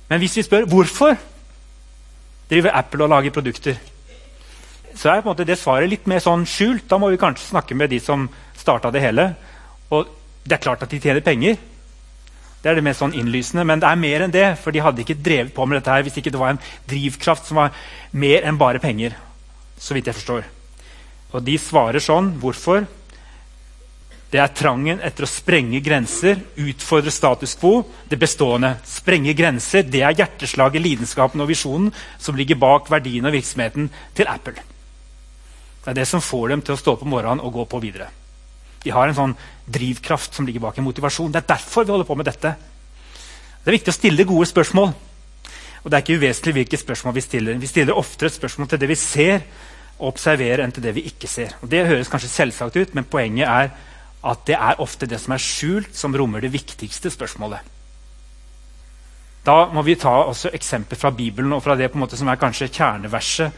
Men 0.10 0.20
hvis 0.20 0.38
vi 0.40 0.44
spør 0.48 0.68
hvorfor 0.72 1.14
driver 2.50 2.76
Apple 2.76 3.06
og 3.06 3.12
lager 3.14 3.36
produkter, 3.36 3.78
så 4.96 5.12
er 5.12 5.22
på 5.22 5.30
en 5.30 5.34
måte 5.34 5.48
det 5.48 5.60
svaret 5.60 5.90
litt 5.92 6.08
mer 6.10 6.22
sånn 6.24 6.46
skjult. 6.50 6.88
Da 6.90 7.00
må 7.02 7.12
vi 7.12 7.20
kanskje 7.22 7.52
snakke 7.52 7.78
med 7.78 7.92
de 7.94 8.00
som 8.04 8.28
starta 8.58 8.92
det 8.94 9.04
hele. 9.04 9.32
Og 9.92 10.10
det 10.46 10.58
er 10.58 10.64
klart 10.64 10.84
at 10.84 10.92
de 10.92 11.00
tjener 11.02 11.24
penger. 11.26 11.58
Det 12.62 12.70
er 12.70 12.78
det 12.78 12.86
mest 12.86 13.02
sånn 13.02 13.16
innlysende, 13.18 13.66
Men 13.66 13.82
det 13.82 13.90
er 13.90 13.98
mer 13.98 14.22
enn 14.22 14.34
det, 14.34 14.48
for 14.62 14.72
de 14.72 14.84
hadde 14.86 15.02
ikke 15.02 15.18
drevet 15.18 15.54
på 15.54 15.66
med 15.66 15.80
dette 15.80 15.92
her 15.92 16.04
hvis 16.06 16.18
ikke 16.22 16.34
det 16.34 16.42
var 16.42 16.54
en 16.54 16.64
drivkraft 16.88 17.48
som 17.48 17.58
var 17.58 17.74
mer 18.12 18.46
enn 18.46 18.58
bare 18.58 18.80
penger. 18.80 19.16
så 19.82 19.96
vidt 19.96 20.06
jeg 20.06 20.14
forstår. 20.14 20.44
Og 21.34 21.42
de 21.42 21.58
svarer 21.58 22.00
sånn. 22.00 22.36
Hvorfor? 22.38 22.86
Det 24.32 24.40
er 24.40 24.54
trangen 24.56 25.02
etter 25.04 25.26
å 25.26 25.28
sprenge 25.28 25.82
grenser, 25.84 26.38
utfordre 26.56 27.12
status 27.12 27.56
quo, 27.60 27.82
det 28.08 28.20
bestående. 28.22 28.78
Sprenge 28.88 29.34
grenser, 29.36 29.84
det 29.84 30.06
er 30.06 30.16
hjerteslaget, 30.16 30.86
lidenskapen 30.86 31.42
og 31.42 31.50
visjonen 31.50 31.90
som 32.18 32.38
ligger 32.40 32.62
bak 32.62 32.88
verdien 32.94 33.28
og 33.28 33.36
virksomheten 33.36 33.90
til 34.16 34.32
Apple. 34.32 34.71
Det 35.82 35.92
er 35.92 36.02
det 36.02 36.08
som 36.08 36.22
får 36.22 36.50
dem 36.54 36.62
til 36.66 36.76
å 36.76 36.80
stå 36.80 36.96
opp 36.96 37.06
om 37.06 37.14
morgenen 37.16 37.42
og 37.42 37.56
gå 37.56 37.66
på 37.70 37.82
videre. 37.82 38.10
De 38.84 38.94
har 38.94 39.08
en 39.08 39.18
sånn 39.18 39.34
drivkraft 39.70 40.36
som 40.38 40.46
ligger 40.46 40.64
bak 40.64 40.78
en 40.78 40.86
motivasjon. 40.86 41.32
Det 41.34 41.42
er 41.42 41.54
derfor 41.54 41.86
vi 41.86 41.94
holder 41.94 42.10
på 42.10 42.18
med 42.18 42.30
dette. 42.30 42.54
Det 43.62 43.70
er 43.70 43.78
viktig 43.78 43.94
å 43.94 43.98
stille 43.98 44.28
gode 44.30 44.48
spørsmål. 44.50 44.94
Og 45.82 45.90
det 45.90 45.98
er 45.98 46.04
ikke 46.06 46.22
uvesentlig 46.22 46.54
hvilke 46.60 46.80
spørsmål 46.82 47.16
vi 47.18 47.26
stiller. 47.26 47.62
Vi 47.62 47.70
stiller 47.70 47.98
oftere 47.98 48.30
spørsmål 48.34 48.70
til 48.70 48.82
det 48.82 48.90
vi 48.90 48.98
ser 48.98 49.46
og 50.02 50.14
observerer, 50.16 50.64
enn 50.66 50.74
til 50.74 50.86
det 50.86 50.96
vi 50.98 51.06
ikke 51.10 51.30
ser. 51.30 51.54
Og 51.62 51.70
Det 51.70 51.86
høres 51.86 52.10
kanskje 52.10 52.30
selvsagt 52.30 52.78
ut, 52.78 52.96
men 52.98 53.06
poenget 53.06 53.50
er 53.50 53.70
at 54.22 54.46
det 54.46 54.58
er 54.58 54.82
ofte 54.82 55.10
det 55.10 55.20
som 55.22 55.34
er 55.34 55.42
skjult, 55.42 55.94
som 55.98 56.14
rommer 56.14 56.42
det 56.42 56.54
viktigste 56.54 57.10
spørsmålet. 57.14 57.62
Da 59.46 59.66
må 59.74 59.82
vi 59.82 59.98
ta 59.98 60.14
også 60.30 60.52
eksempler 60.54 60.98
fra 60.98 61.10
Bibelen 61.10 61.54
og 61.54 61.64
fra 61.66 61.76
det 61.76 61.90
som 61.94 62.30
er 62.30 62.42
kanskje 62.42 62.70
kjerneverset 62.70 63.52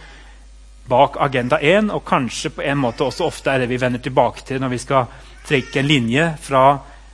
bak 0.89 1.17
Agenda 1.21 1.59
1, 1.61 1.91
og 1.93 2.03
kanskje 2.05 2.51
på 2.57 2.63
en 2.65 2.81
måte 2.83 3.05
også 3.05 3.27
ofte 3.27 3.51
er 3.51 3.63
det 3.63 3.69
vi 3.71 3.79
vender 3.81 4.03
tilbake 4.03 4.43
til 4.47 4.61
når 4.61 4.73
vi 4.73 4.81
skal 4.83 5.05
trekke 5.47 5.79
en 5.79 5.87
linje 5.87 6.25
fra 6.43 6.63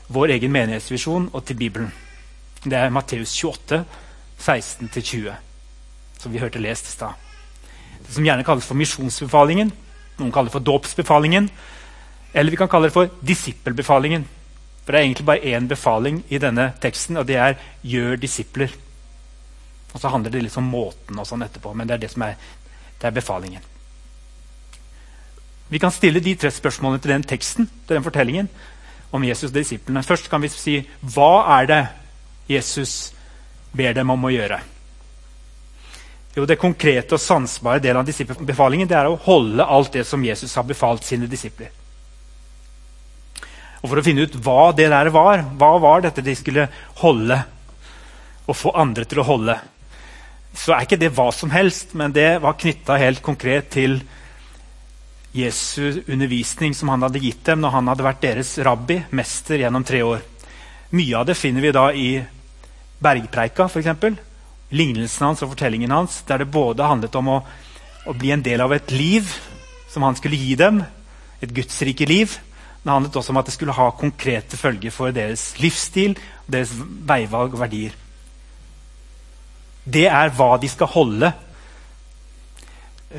vår 0.09 0.35
egen 0.37 0.53
menighetsvisjon 0.53 1.29
og 1.33 1.45
til 1.45 1.57
Bibelen. 1.57 1.91
Det 2.63 2.75
er 2.75 2.89
Matteus 2.89 3.35
28, 3.43 3.83
16-20, 4.39 5.33
som 6.19 6.33
vi 6.33 6.41
hørte 6.41 6.61
lest 6.61 6.89
i 6.89 6.95
stad. 6.97 7.13
Det 8.05 8.15
som 8.15 8.25
gjerne 8.25 8.43
kalles 8.43 8.65
for 8.65 8.79
misjonsbefalingen. 8.79 9.71
Noen 10.19 10.33
kaller 10.33 10.49
det 10.49 10.57
for 10.57 10.65
dåpsbefalingen. 10.65 11.49
Eller 12.33 12.51
vi 12.51 12.57
kan 12.57 12.69
kalle 12.71 12.89
det 12.89 12.95
for 12.95 13.11
disippelbefalingen. 13.21 14.25
For 14.83 14.91
det 14.91 14.99
er 14.99 15.05
egentlig 15.05 15.25
bare 15.25 15.53
én 15.53 15.67
befaling 15.69 16.23
i 16.29 16.39
denne 16.41 16.71
teksten, 16.81 17.17
og 17.17 17.27
det 17.27 17.35
er 17.35 17.57
'gjør 17.83 18.17
disipler'. 18.17 18.73
Og 19.93 19.99
så 20.01 20.09
handler 20.09 20.31
det 20.31 20.43
litt 20.43 20.57
om 20.57 20.69
måten 20.69 21.19
og 21.19 21.27
sånn 21.27 21.43
etterpå, 21.45 21.73
men 21.73 21.87
det 21.87 21.93
er 21.93 21.97
det 21.97 22.11
som 22.11 22.21
er, 22.21 22.35
det 22.99 23.07
er 23.07 23.15
befalingen. 23.15 23.63
Vi 25.69 25.79
kan 25.79 25.93
stille 25.93 26.19
de 26.19 26.33
tre 26.35 26.51
spørsmålene 26.51 27.01
til 27.01 27.13
den 27.13 27.23
teksten, 27.23 27.69
til 27.87 27.95
den 27.95 28.03
fortellingen 28.03 28.49
om 29.11 29.23
Jesus 29.23 29.51
og 29.51 29.59
disiplene. 29.59 30.03
Først 30.03 30.29
kan 30.29 30.41
vi 30.41 30.49
si 30.49 30.79
hva 31.01 31.59
er 31.59 31.69
det 31.69 31.81
Jesus 32.49 33.13
ber 33.71 33.93
dem 33.93 34.09
om 34.09 34.25
å 34.25 34.33
gjøre? 34.33 34.59
Jo, 36.35 36.45
Det 36.45 36.59
konkrete 36.59 37.17
og 37.17 37.21
sansbare 37.21 37.81
delen 37.81 38.01
av 38.01 38.05
disippelbefalingen 38.05 38.87
det 38.87 38.97
er 38.97 39.09
å 39.09 39.19
holde 39.25 39.65
alt 39.65 39.93
det 39.93 40.05
som 40.07 40.23
Jesus 40.23 40.53
har 40.55 40.63
befalt 40.63 41.03
sine 41.03 41.27
disipler. 41.27 41.69
Og 43.81 43.89
For 43.89 43.99
å 43.99 44.03
finne 44.03 44.25
ut 44.27 44.35
hva 44.43 44.71
det 44.75 44.89
der 44.91 45.09
var, 45.09 45.43
hva 45.57 45.77
var 45.79 46.01
dette 46.01 46.21
de 46.21 46.35
skulle 46.35 46.67
holde, 47.01 47.37
og 48.49 48.57
få 48.57 48.73
andre 48.75 49.05
til 49.05 49.21
å 49.21 49.27
holde, 49.27 49.55
så 50.53 50.73
er 50.73 50.85
ikke 50.85 50.99
det 50.99 51.11
hva 51.15 51.29
som 51.35 51.51
helst, 51.53 51.93
men 51.97 52.13
det 52.15 52.39
var 52.43 52.57
knytta 52.59 52.97
helt 52.99 53.21
konkret 53.25 53.69
til 53.75 53.99
Jesu 55.35 56.01
undervisning 56.09 56.73
som 56.73 56.89
han 56.89 57.05
hadde 57.05 57.21
gitt 57.21 57.43
dem 57.45 57.61
når 57.61 57.75
han 57.75 57.91
hadde 57.91 58.05
vært 58.05 58.23
deres 58.23 58.55
rabbi, 58.65 58.97
mester, 59.13 59.61
gjennom 59.61 59.85
tre 59.85 60.01
år. 60.05 60.23
Mye 60.97 61.19
av 61.19 61.27
det 61.29 61.37
finner 61.37 61.61
vi 61.61 61.73
da 61.75 61.85
i 61.93 62.09
Bergpreika, 62.99 63.69
f.eks. 63.69 64.17
Lignelsen 64.73 65.27
hans 65.27 65.43
og 65.45 65.53
fortellingen 65.53 65.93
hans, 65.93 66.19
der 66.27 66.41
det 66.41 66.51
både 66.53 66.85
handlet 66.85 67.15
om 67.17 67.29
å, 67.35 67.37
å 68.09 68.17
bli 68.17 68.33
en 68.33 68.45
del 68.45 68.61
av 68.61 68.73
et 68.73 68.91
liv 68.93 69.29
som 69.89 70.05
han 70.05 70.17
skulle 70.17 70.37
gi 70.37 70.57
dem, 70.57 70.81
et 71.41 71.53
gudsrike 71.55 72.05
liv, 72.09 72.35
det 72.83 72.91
handlet 72.91 73.17
også 73.19 73.33
om 73.33 73.39
at 73.41 73.49
det 73.49 73.55
skulle 73.55 73.75
ha 73.75 73.89
konkrete 73.97 74.57
følger 74.57 74.93
for 74.93 75.13
deres 75.13 75.51
livsstil, 75.61 76.17
deres 76.49 76.71
veivalg 76.73 77.53
og 77.53 77.63
verdier. 77.63 77.95
Det 79.83 80.07
er 80.07 80.33
hva 80.35 80.55
de 80.61 80.69
skal 80.69 80.91
holde. 80.93 81.31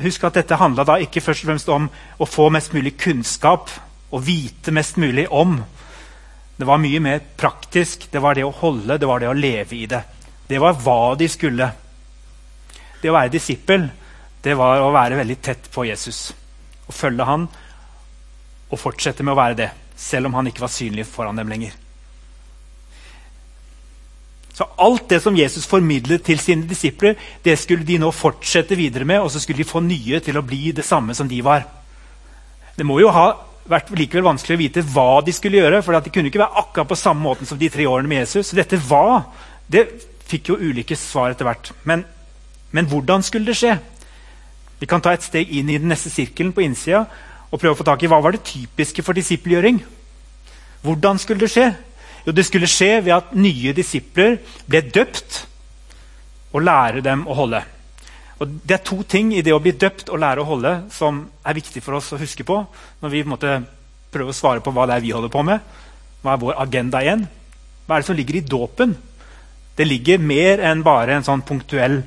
Husk 0.01 0.23
at 0.23 0.39
dette 0.39 0.59
handla 0.59 0.99
ikke 1.03 1.23
først 1.23 1.43
og 1.43 1.51
fremst 1.51 1.71
om 1.73 1.87
å 1.91 2.27
få 2.29 2.49
mest 2.53 2.75
mulig 2.75 2.95
kunnskap 3.01 3.71
og 4.11 4.25
vite 4.27 4.71
mest 4.75 4.99
mulig 5.01 5.27
om. 5.27 5.57
Det 6.55 6.67
var 6.67 6.79
mye 6.79 6.99
mer 7.03 7.23
praktisk. 7.37 8.07
Det 8.11 8.21
var 8.21 8.37
det 8.37 8.45
å 8.45 8.53
holde, 8.55 8.97
det 8.97 9.09
var 9.09 9.19
det 9.19 9.31
å 9.31 9.37
leve 9.37 9.75
i 9.75 9.87
det. 9.89 10.03
Det 10.47 10.59
var 10.61 10.79
hva 10.83 11.15
de 11.19 11.27
skulle. 11.31 11.71
Det 13.01 13.09
å 13.09 13.17
være 13.17 13.33
disippel 13.33 13.89
det 14.41 14.55
var 14.57 14.81
å 14.81 14.89
være 14.93 15.19
veldig 15.19 15.37
tett 15.43 15.69
på 15.73 15.85
Jesus. 15.85 16.31
Å 16.89 16.93
følge 16.95 17.27
han 17.27 17.45
og 18.71 18.79
fortsette 18.79 19.23
med 19.25 19.35
å 19.35 19.39
være 19.41 19.57
det, 19.59 19.69
selv 19.99 20.29
om 20.29 20.37
han 20.39 20.49
ikke 20.49 20.63
var 20.63 20.73
synlig 20.73 21.05
foran 21.09 21.37
dem 21.37 21.51
lenger. 21.51 21.75
Så 24.61 24.67
Alt 24.77 25.07
det 25.09 25.17
som 25.23 25.33
Jesus 25.33 25.65
formidlet 25.65 26.21
til 26.21 26.37
sine 26.37 26.67
disipler, 26.69 27.15
det 27.41 27.55
skulle 27.57 27.85
de 27.85 27.95
nå 27.97 28.11
fortsette 28.13 28.77
videre 28.77 29.07
med, 29.09 29.17
og 29.23 29.31
så 29.33 29.39
skulle 29.41 29.57
de 29.57 29.65
få 29.65 29.81
nye 29.81 30.19
til 30.21 30.37
å 30.37 30.43
bli 30.45 30.69
det 30.77 30.85
samme 30.85 31.15
som 31.17 31.29
de 31.29 31.39
var. 31.41 31.65
Det 32.77 32.85
må 32.85 32.99
jo 33.01 33.09
ha 33.09 33.31
vært 33.71 33.89
likevel 33.97 34.27
vanskelig 34.27 34.59
å 34.59 34.61
vite 34.61 34.85
hva 34.93 35.23
de 35.25 35.33
skulle 35.33 35.57
gjøre, 35.57 35.81
for 35.81 35.97
de 35.97 36.13
kunne 36.13 36.29
ikke 36.29 36.43
være 36.43 36.61
akkurat 36.61 36.91
på 36.93 36.99
samme 36.99 37.25
måten 37.25 37.49
som 37.49 37.57
de 37.57 37.71
tre 37.73 37.89
årene 37.89 38.11
med 38.11 38.21
Jesus. 38.21 38.51
Så 38.51 38.59
dette 38.59 38.77
hva, 38.85 39.23
det 39.65 39.87
fikk 40.29 40.53
jo 40.53 40.61
ulike 40.61 40.97
svar 40.99 41.33
etter 41.33 41.49
hvert. 41.49 41.73
Men, 41.89 42.05
men 42.69 42.89
hvordan 42.91 43.25
skulle 43.25 43.49
det 43.49 43.57
skje? 43.57 43.79
Vi 44.77 44.89
kan 44.89 45.01
ta 45.01 45.15
et 45.17 45.25
steg 45.25 45.49
inn 45.49 45.73
i 45.73 45.81
den 45.81 45.89
neste 45.89 46.13
sirkelen 46.13 46.53
på 46.53 46.61
innsida 46.67 47.07
og 47.49 47.57
prøve 47.57 47.73
å 47.73 47.81
få 47.81 47.89
tak 47.89 48.05
i 48.05 48.13
hva 48.13 48.21
var 48.21 48.37
det 48.37 48.45
typiske 48.45 49.01
for 49.01 49.17
disippelgjøring. 49.17 49.81
Hvordan 50.85 51.17
skulle 51.21 51.41
det 51.41 51.49
skje? 51.49 51.71
Jo, 52.25 52.31
Det 52.31 52.45
skulle 52.45 52.69
skje 52.69 53.01
ved 53.03 53.13
at 53.15 53.35
nye 53.35 53.73
disipler 53.73 54.37
ble 54.67 54.81
døpt 54.81 55.45
og 56.53 56.61
lære 56.61 57.01
dem 57.01 57.25
å 57.27 57.37
holde. 57.37 57.61
Og 58.39 58.47
Det 58.65 58.77
er 58.77 58.85
to 58.85 59.03
ting 59.03 59.33
i 59.33 59.41
det 59.41 59.53
å 59.53 59.61
bli 59.61 59.71
døpt 59.71 60.09
og 60.09 60.19
lære 60.19 60.41
å 60.41 60.49
holde 60.49 60.73
som 60.91 61.27
er 61.45 61.57
viktig 61.57 61.83
for 61.83 61.97
oss 61.99 62.11
å 62.13 62.19
huske 62.21 62.43
på 62.43 62.57
når 63.01 63.09
vi 63.09 63.23
prøver 63.23 64.29
å 64.29 64.35
svare 64.35 64.61
på 64.61 64.73
hva 64.73 64.87
det 64.87 64.97
er 64.97 65.05
vi 65.05 65.13
holder 65.13 65.29
på 65.29 65.43
med. 65.43 65.61
Hva 66.21 66.33
er 66.33 66.41
vår 66.41 66.59
agenda 66.61 67.01
igjen? 67.01 67.27
Hva 67.85 67.95
er 67.95 68.01
det 68.01 68.09
som 68.09 68.17
ligger 68.17 68.35
i 68.37 68.45
dåpen? 68.45 68.97
Det 69.77 69.87
ligger 69.87 70.17
mer 70.19 70.61
enn 70.61 70.83
bare 70.83 71.15
en 71.15 71.25
sånn 71.25 71.41
punktuell 71.41 72.01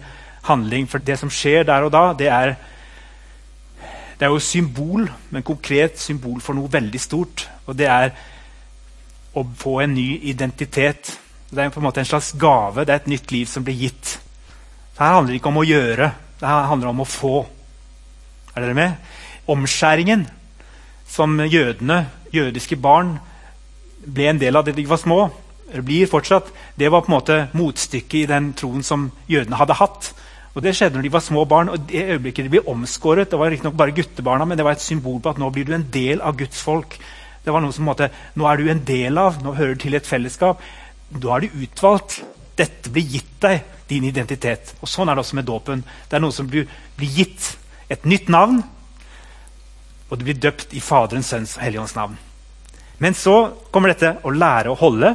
handling. 0.47 0.87
For 0.87 0.99
det 0.99 1.19
som 1.19 1.33
skjer 1.33 1.65
der 1.67 1.87
og 1.87 1.93
da, 1.95 2.13
det 2.13 2.31
er 2.31 2.57
det 4.15 4.29
er 4.29 4.31
jo 4.31 4.39
symbol, 4.39 5.09
men 5.35 5.43
konkret 5.43 5.99
symbol 5.99 6.39
for 6.41 6.55
noe 6.55 6.71
veldig 6.71 7.01
stort. 7.03 7.49
Og 7.67 7.75
det 7.77 7.89
er 7.91 8.13
å 9.35 9.45
få 9.59 9.81
en 9.85 9.95
ny 9.95 10.21
identitet. 10.31 11.19
Det 11.51 11.63
er 11.63 11.73
på 11.75 11.81
en 11.81 11.87
måte 11.89 12.03
en 12.03 12.09
slags 12.09 12.33
gave. 12.39 12.85
Det 12.85 12.95
er 12.95 13.03
et 13.03 13.13
nytt 13.13 13.35
liv 13.35 13.51
som 13.51 13.65
blir 13.67 13.77
gitt. 13.79 14.19
Det 14.95 15.03
her 15.03 15.17
handler 15.19 15.37
ikke 15.37 15.51
om 15.51 15.61
å 15.63 15.67
gjøre, 15.67 16.11
det 16.41 16.49
her 16.49 16.69
handler 16.71 16.93
om 16.93 17.03
å 17.03 17.09
få. 17.09 17.37
Er 18.55 18.63
dere 18.63 18.77
med? 18.79 18.99
Omskjæringen 19.51 20.27
som 21.11 21.39
jødene, 21.41 22.05
jødiske 22.35 22.79
barn, 22.81 23.17
ble 24.05 24.29
en 24.31 24.41
del 24.41 24.57
av 24.57 24.67
det 24.67 24.77
de 24.77 24.87
var 24.87 25.01
små, 25.01 25.27
eller 25.71 25.83
blir 25.87 26.11
fortsatt, 26.11 26.51
det 26.79 26.91
var 26.93 27.03
på 27.03 27.11
en 27.11 27.17
måte 27.17 27.39
motstykket 27.57 28.21
i 28.21 28.31
den 28.31 28.53
troen 28.55 28.85
som 28.87 29.09
jødene 29.31 29.59
hadde 29.59 29.79
hatt. 29.81 30.13
Og 30.55 30.63
Det 30.63 30.75
skjedde 30.77 30.95
når 30.95 31.03
de 31.03 31.13
var 31.13 31.21
små 31.21 31.45
barn. 31.45 31.69
og 31.69 31.89
det 31.89 32.05
øyeblikket 32.15 32.45
de 32.45 32.51
ble 32.51 32.69
omskåret, 32.71 33.31
det 33.31 33.39
var 33.39 33.51
riktignok 33.51 33.77
bare 33.77 33.91
guttebarna, 33.91 34.45
men 34.45 34.59
det 34.59 34.65
var 34.65 34.73
et 34.73 34.81
symbol 34.81 35.21
på 35.21 35.31
at 35.31 35.39
nå 35.39 35.51
blir 35.51 35.65
du 35.65 35.75
en 35.75 35.91
del 35.91 36.21
av 36.21 36.37
Guds 36.37 36.63
folk. 36.63 36.99
Det 37.45 37.53
var 37.53 37.61
noe 37.61 37.75
som 37.77 37.85
måtte, 37.85 38.09
Nå 38.35 38.47
er 38.49 38.57
du 38.57 38.71
en 38.73 38.85
del 38.89 39.21
av, 39.21 39.37
nå 39.45 39.53
hører 39.57 39.77
du 39.77 39.85
til 39.85 39.97
et 39.99 40.09
fellesskap. 40.09 40.63
Da 41.11 41.35
er 41.37 41.45
du 41.45 41.59
utvalgt. 41.65 42.23
Dette 42.57 42.91
blir 42.91 43.05
gitt 43.17 43.35
deg, 43.43 43.65
din 43.91 44.07
identitet. 44.09 44.73
Og 44.81 44.89
Sånn 44.89 45.11
er 45.11 45.17
det 45.17 45.25
også 45.25 45.37
med 45.37 45.49
dåpen. 45.49 45.83
Det 46.09 46.17
er 46.17 46.23
noe 46.25 46.33
som 46.33 46.49
blir, 46.49 46.69
blir 46.97 47.19
gitt. 47.19 47.51
Et 47.93 48.07
nytt 48.09 48.31
navn. 48.33 48.63
Og 50.09 50.17
du 50.19 50.25
blir 50.25 50.39
døpt 50.41 50.73
i 50.73 50.81
Faderens, 50.81 51.29
Sønns 51.29 51.57
og 51.59 51.67
Helligånds 51.67 51.97
navn. 51.99 52.17
Men 53.03 53.17
så 53.19 53.37
kommer 53.75 53.93
dette 53.93 54.15
å 54.25 54.33
lære 54.33 54.73
å 54.73 54.79
holde. 54.79 55.13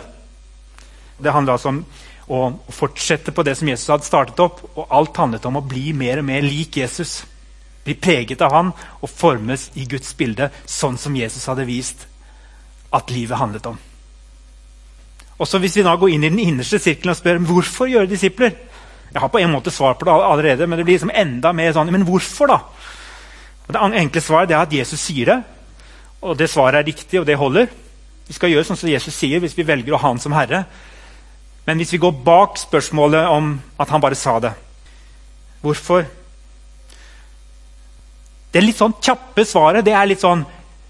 Det 1.18 1.34
handler 1.34 1.56
altså 1.56 1.72
om 1.72 1.82
å 2.30 2.74
fortsette 2.76 3.34
på 3.34 3.44
det 3.48 3.56
som 3.58 3.72
Jesus 3.72 3.90
hadde 3.90 4.06
startet 4.06 4.44
opp. 4.44 4.62
Og 4.76 4.86
alt 4.86 5.18
handlet 5.18 5.50
om 5.50 5.58
å 5.58 5.66
bli 5.66 5.96
mer 5.98 6.22
og 6.22 6.30
mer 6.30 6.46
lik 6.46 6.78
Jesus. 6.84 7.24
Bli 7.88 7.98
preget 7.98 8.44
av 8.46 8.54
han 8.54 8.72
og 9.00 9.10
formes 9.10 9.70
i 9.80 9.88
Guds 9.90 10.14
bilde, 10.20 10.52
sånn 10.70 11.00
som 11.00 11.16
Jesus 11.18 11.48
hadde 11.50 11.66
vist 11.66 12.06
at 12.94 13.12
livet 13.14 13.38
handlet 13.38 13.66
om. 13.66 13.78
Og 15.40 15.48
så 15.48 15.60
Hvis 15.60 15.78
vi 15.78 15.84
da 15.84 15.96
går 15.96 16.10
inn 16.10 16.24
i 16.24 16.30
den 16.30 16.40
innerste 16.40 16.80
sirkelen 16.80 17.14
og 17.14 17.18
spør 17.18 17.38
hvorfor 17.48 17.88
gjøre 17.88 18.10
disipler 18.10 18.52
Jeg 19.14 19.22
har 19.22 19.32
på 19.32 19.40
en 19.40 19.52
måte 19.52 19.72
svar 19.72 19.94
på 19.94 20.06
det 20.06 20.14
allerede, 20.14 20.68
men 20.68 20.78
det 20.78 20.86
blir 20.86 20.98
liksom 20.98 21.14
enda 21.16 21.52
mer 21.54 21.72
sånn 21.74 21.92
Men 21.92 22.06
hvorfor, 22.06 22.48
da? 22.48 22.60
Og 23.68 23.74
det 23.74 24.02
enkle 24.02 24.22
svaret 24.22 24.52
er 24.52 24.62
at 24.62 24.74
Jesus 24.74 25.00
sier 25.00 25.26
det. 25.26 25.40
Og 26.22 26.38
det 26.38 26.50
svaret 26.50 26.80
er 26.80 26.86
riktig, 26.86 27.20
og 27.20 27.26
det 27.26 27.38
holder. 27.38 27.68
Vi 28.28 28.34
skal 28.34 28.50
gjøre 28.50 28.66
sånn 28.66 28.78
som 28.78 28.90
Jesus 28.90 29.16
sier 29.16 29.40
hvis 29.40 29.56
vi 29.58 29.66
velger 29.66 29.94
å 29.94 30.00
ha 30.02 30.10
han 30.10 30.20
som 30.22 30.34
herre. 30.34 30.64
Men 31.66 31.78
hvis 31.78 31.94
vi 31.94 32.02
går 32.02 32.12
bak 32.26 32.58
spørsmålet 32.58 33.30
om 33.30 33.54
at 33.78 33.90
han 33.90 34.02
bare 34.02 34.18
sa 34.18 34.40
det 34.42 34.54
Hvorfor? 35.62 36.06
Det 38.54 38.62
litt 38.64 38.80
sånn 38.80 38.96
kjappe 39.02 39.44
svaret 39.46 39.86
det 39.86 39.94
er 39.94 40.08
litt 40.10 40.22
sånn 40.24 40.46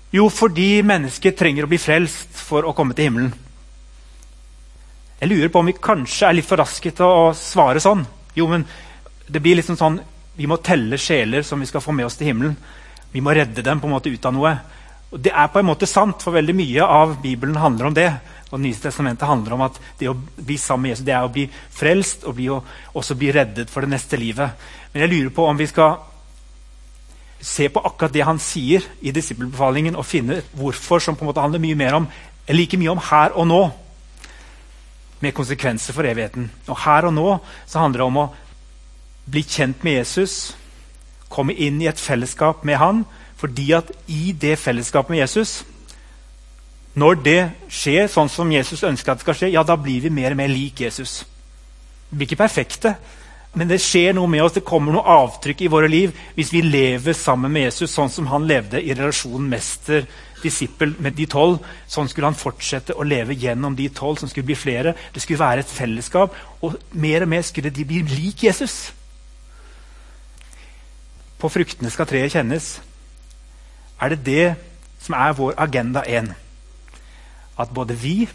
Jo, 0.09 0.25
fordi 0.33 0.79
mennesket 0.81 1.37
trenger 1.37 1.67
å 1.67 1.69
bli 1.69 1.77
frelst 1.77 2.33
for 2.33 2.65
å 2.65 2.73
komme 2.73 2.95
til 2.97 3.09
himmelen. 3.09 3.33
Jeg 5.19 5.29
lurer 5.29 5.51
på 5.53 5.61
om 5.61 5.67
vi 5.69 5.75
kanskje 5.77 6.29
er 6.29 6.37
litt 6.37 6.47
for 6.47 6.57
raske 6.57 6.89
til 6.95 7.05
å 7.05 7.29
svare 7.37 7.81
sånn. 7.83 8.01
Jo, 8.33 8.47
men 8.49 8.63
det 9.29 9.41
blir 9.43 9.59
liksom 9.59 9.77
sånn 9.77 9.99
Vi 10.39 10.47
må 10.47 10.55
telle 10.63 10.95
sjeler 10.95 11.43
som 11.43 11.59
vi 11.59 11.67
skal 11.67 11.81
få 11.83 11.91
med 11.91 12.05
oss 12.07 12.15
til 12.15 12.29
himmelen. 12.29 12.53
Vi 13.11 13.19
må 13.19 13.33
redde 13.35 13.59
dem 13.59 13.81
på 13.81 13.89
en 13.89 13.91
måte 13.91 14.07
ut 14.07 14.25
av 14.25 14.31
noe. 14.31 14.53
Og 15.11 15.19
Det 15.19 15.33
er 15.35 15.49
på 15.51 15.59
en 15.59 15.67
måte 15.67 15.89
sant, 15.89 16.21
for 16.23 16.31
veldig 16.31 16.55
mye 16.55 16.85
av 16.85 17.17
Bibelen 17.19 17.57
handler 17.59 17.89
om 17.89 17.97
det. 17.97 18.07
Og 18.47 18.55
Det 18.55 18.61
Nye 18.63 18.79
testamentet 18.79 19.27
handler 19.27 19.57
om 19.57 19.65
at 19.67 19.81
det 19.99 20.07
å 20.07 20.15
bli 20.15 20.55
sammen 20.55 20.87
med 20.87 20.93
Jesus 20.93 21.05
det 21.05 21.13
er 21.17 21.27
å 21.27 21.33
bli 21.33 21.49
frelst 21.51 22.23
og 22.23 22.37
bli, 22.37 22.47
også 22.47 23.17
bli 23.19 23.33
reddet 23.35 23.69
for 23.69 23.83
det 23.83 23.91
neste 23.91 24.15
livet. 24.15 24.55
Men 24.93 25.03
jeg 25.03 25.11
lurer 25.11 25.35
på 25.35 25.49
om 25.49 25.59
vi 25.59 25.67
skal 25.67 25.97
se 27.41 27.69
på 27.71 27.81
akkurat 27.85 28.13
det 28.13 28.25
han 28.27 28.39
sier 28.39 28.83
i 29.01 29.13
disippelbefalingen, 29.15 29.95
og 29.95 30.07
finne 30.07 30.41
hvorfor, 30.57 30.99
som 30.99 31.15
på 31.15 31.23
en 31.23 31.31
måte 31.31 31.43
handler 31.43 31.63
mye 31.63 31.77
mer 31.79 31.99
om, 32.01 32.07
like 32.49 32.77
mye 32.77 32.91
om 32.91 33.01
her 33.09 33.35
og 33.35 33.47
nå. 33.47 33.61
Med 35.19 35.35
konsekvenser 35.35 35.95
for 35.95 36.07
evigheten. 36.07 36.49
Og 36.67 36.77
her 36.85 37.09
og 37.09 37.13
nå 37.13 37.27
så 37.67 37.81
handler 37.83 37.99
det 37.99 38.07
om 38.07 38.21
å 38.21 38.29
bli 39.29 39.43
kjent 39.43 39.83
med 39.83 39.99
Jesus, 39.99 40.55
komme 41.29 41.53
inn 41.53 41.81
i 41.83 41.89
et 41.89 41.99
fellesskap 42.01 42.63
med 42.65 42.79
han, 42.81 43.03
fordi 43.39 43.71
at 43.77 43.91
i 44.07 44.33
det 44.35 44.57
fellesskapet 44.59 45.13
med 45.13 45.21
Jesus 45.21 45.61
Når 46.99 47.19
det 47.23 47.41
skjer 47.71 48.09
sånn 48.11 48.27
som 48.27 48.49
Jesus 48.51 48.81
ønsker 48.83 49.13
at 49.13 49.19
det 49.19 49.23
skal 49.23 49.35
skje, 49.37 49.51
ja, 49.53 49.61
da 49.63 49.77
blir 49.79 50.01
vi 50.03 50.09
mer 50.11 50.33
og 50.33 50.39
mer 50.39 50.49
lik 50.51 50.81
Jesus. 50.81 51.21
Vi 52.09 52.17
blir 52.17 52.27
ikke 52.27 52.39
perfekte, 52.41 52.95
men 53.57 53.69
det 53.69 53.79
skjer 53.81 54.13
noe 54.13 54.29
med 54.29 54.43
oss, 54.43 54.53
det 54.53 54.65
kommer 54.65 54.93
noe 54.93 55.09
avtrykk 55.09 55.63
i 55.65 55.69
våre 55.73 55.89
liv 55.89 56.13
hvis 56.35 56.51
vi 56.53 56.61
lever 56.61 57.15
sammen 57.17 57.51
med 57.51 57.65
Jesus 57.65 57.95
sånn 57.95 58.11
som 58.13 58.27
han 58.29 58.45
levde 58.49 58.81
i 58.81 58.93
relasjonen 58.93 59.47
mester-disippel 59.49 60.93
med 61.01 61.17
de 61.17 61.25
tolv. 61.29 61.57
Sånn 61.89 62.11
skulle 62.11 62.29
han 62.29 62.37
fortsette 62.37 62.93
å 62.93 63.07
leve 63.07 63.33
gjennom 63.33 63.73
de 63.75 63.87
tolv, 63.89 64.19
som 64.21 64.29
skulle 64.29 64.51
bli 64.51 64.57
flere. 64.59 64.93
Det 65.15 65.23
skulle 65.23 65.41
være 65.41 65.65
et 65.65 65.73
fellesskap, 65.73 66.37
og 66.61 66.77
mer 66.93 67.25
og 67.25 67.33
mer 67.33 67.47
skulle 67.47 67.73
de 67.73 67.87
bli 67.89 68.03
lik 68.11 68.45
Jesus. 68.45 68.91
På 71.41 71.49
fruktene 71.49 71.89
skal 71.89 72.05
treet 72.05 72.35
kjennes. 72.35 72.75
Er 73.97 74.13
det 74.13 74.21
det 74.27 74.45
som 75.01 75.17
er 75.17 75.33
vår 75.33 75.57
agenda 75.57 76.05
én? 76.05 76.35
At 77.57 77.73
både 77.73 77.97
vi 77.97 78.27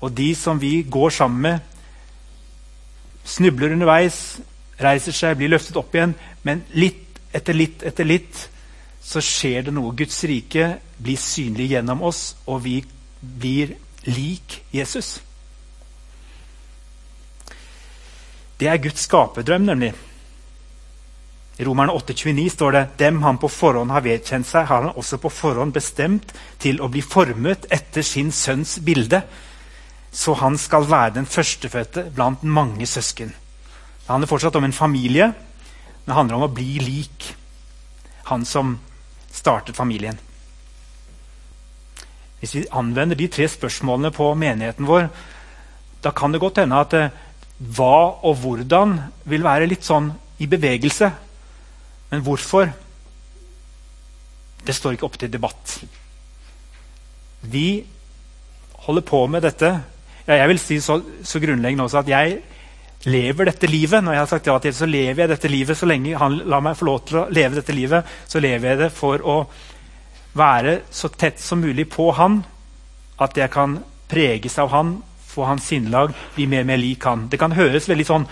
og 0.00 0.14
de 0.16 0.30
som 0.38 0.60
vi 0.60 0.80
går 0.82 1.10
sammen 1.12 1.42
med, 1.44 1.58
snubler 3.24 3.74
underveis, 3.74 4.40
reiser 4.80 5.14
seg, 5.16 5.36
blir 5.38 5.52
løftet 5.52 5.76
opp 5.80 5.94
igjen, 5.94 6.14
men 6.46 6.64
litt 6.76 7.20
etter 7.36 7.54
litt 7.54 7.84
etter 7.86 8.08
litt 8.08 8.46
så 9.00 9.22
skjer 9.24 9.68
det 9.68 9.74
noe. 9.74 9.94
Guds 9.96 10.18
rike 10.28 10.74
blir 11.00 11.20
synlig 11.20 11.70
gjennom 11.72 12.02
oss, 12.06 12.34
og 12.46 12.62
vi 12.66 12.80
blir 13.20 13.74
lik 14.08 14.60
Jesus. 14.74 15.18
Det 18.60 18.68
er 18.68 18.80
Guds 18.82 19.06
skaperdrøm, 19.08 19.64
nemlig. 19.70 19.94
I 21.60 21.64
Romerne 21.64 21.92
8,29 21.92 22.48
står 22.54 22.72
det 22.72 22.82
dem 23.00 23.22
han 23.22 23.38
på 23.40 23.48
forhånd 23.52 23.92
har 23.92 24.04
vedkjent 24.04 24.48
seg, 24.48 24.66
har 24.68 24.86
han 24.86 24.96
også 24.96 25.18
på 25.20 25.32
forhånd 25.32 25.74
bestemt 25.76 26.32
til 26.60 26.80
å 26.80 26.88
bli 26.92 27.02
formet 27.04 27.66
etter 27.72 28.04
sin 28.04 28.32
sønns 28.32 28.78
bilde, 28.84 29.22
så 30.12 30.34
han 30.40 30.58
skal 30.58 30.88
være 30.90 31.14
den 31.18 31.26
førstefødte 31.26 32.08
blant 32.14 32.42
mange 32.42 32.86
søsken. 32.86 33.30
Det 33.30 34.10
handler 34.10 34.30
fortsatt 34.30 34.56
om 34.58 34.66
en 34.66 34.74
familie, 34.74 35.30
men 35.30 36.06
det 36.06 36.16
handler 36.16 36.36
om 36.36 36.48
å 36.48 36.54
bli 36.54 36.80
lik 36.82 37.30
han 38.30 38.44
som 38.44 38.76
startet 39.32 39.78
familien. 39.78 40.18
Hvis 42.40 42.54
vi 42.56 42.66
anvender 42.72 43.18
de 43.18 43.28
tre 43.28 43.46
spørsmålene 43.48 44.10
på 44.16 44.32
menigheten 44.34 44.88
vår, 44.88 45.10
da 46.02 46.10
kan 46.16 46.32
det 46.32 46.40
godt 46.40 46.62
hende 46.62 46.78
at 46.80 46.94
eh, 46.96 47.10
hva 47.60 48.22
og 48.24 48.38
hvordan 48.40 48.96
vil 49.28 49.44
være 49.44 49.68
litt 49.68 49.84
sånn 49.84 50.08
i 50.40 50.48
bevegelse 50.48 51.10
men 52.10 52.24
hvorfor? 52.26 52.72
Det 54.66 54.74
står 54.74 54.96
ikke 54.96 55.06
opp 55.06 55.18
til 55.18 55.30
debatt. 55.32 55.76
Vi 57.40 57.82
holder 58.86 59.06
på 59.06 59.22
med 59.30 59.46
dette. 59.46 59.70
Ja, 60.30 60.36
jeg 60.44 60.52
vil 60.52 60.60
si 60.62 60.76
så, 60.78 61.00
så, 61.26 61.40
grunnleggende 61.42 61.88
også 61.88 62.04
at 62.04 62.08
jeg 62.12 62.36
lever 63.10 63.48
dette 63.48 63.66
livet. 63.66 63.98
Når 64.04 64.14
jeg 64.14 64.22
har 64.22 64.28
sagt 64.30 64.46
ja 64.46 64.54
til 64.62 64.76
så 64.78 64.86
lever 64.86 65.24
jeg 65.24 65.32
dette 65.32 65.50
livet 65.50 65.78
så 65.78 65.88
lenge 65.90 66.20
han 66.20 66.36
lar 66.46 66.62
meg 66.62 66.78
få 66.78 66.86
lov 66.86 67.00
til 67.08 67.18
å 67.18 67.24
leve 67.34 67.58
dette 67.58 67.74
livet. 67.74 68.12
Så 68.30 68.38
lever 68.38 68.70
jeg 68.70 68.80
det 68.84 68.92
for 68.94 69.24
å 69.26 69.40
være 70.38 70.76
så 70.94 71.10
tett 71.10 71.42
som 71.42 71.58
mulig 71.58 71.88
på 71.90 72.12
han. 72.14 72.38
At 73.18 73.42
jeg 73.42 73.50
kan 73.50 73.80
preges 74.10 74.54
av 74.62 74.70
han, 74.70 74.94
få 75.32 75.48
hans 75.50 75.66
sinnelag, 75.66 76.14
bli 76.36 76.46
mer 76.46 76.62
og 76.62 76.70
mer 76.70 76.80
lik 76.84 77.10
han. 77.10 77.26
Det 77.26 77.42
kan 77.42 77.58
høres 77.58 77.90
veldig 77.90 78.08
sånn 78.12 78.30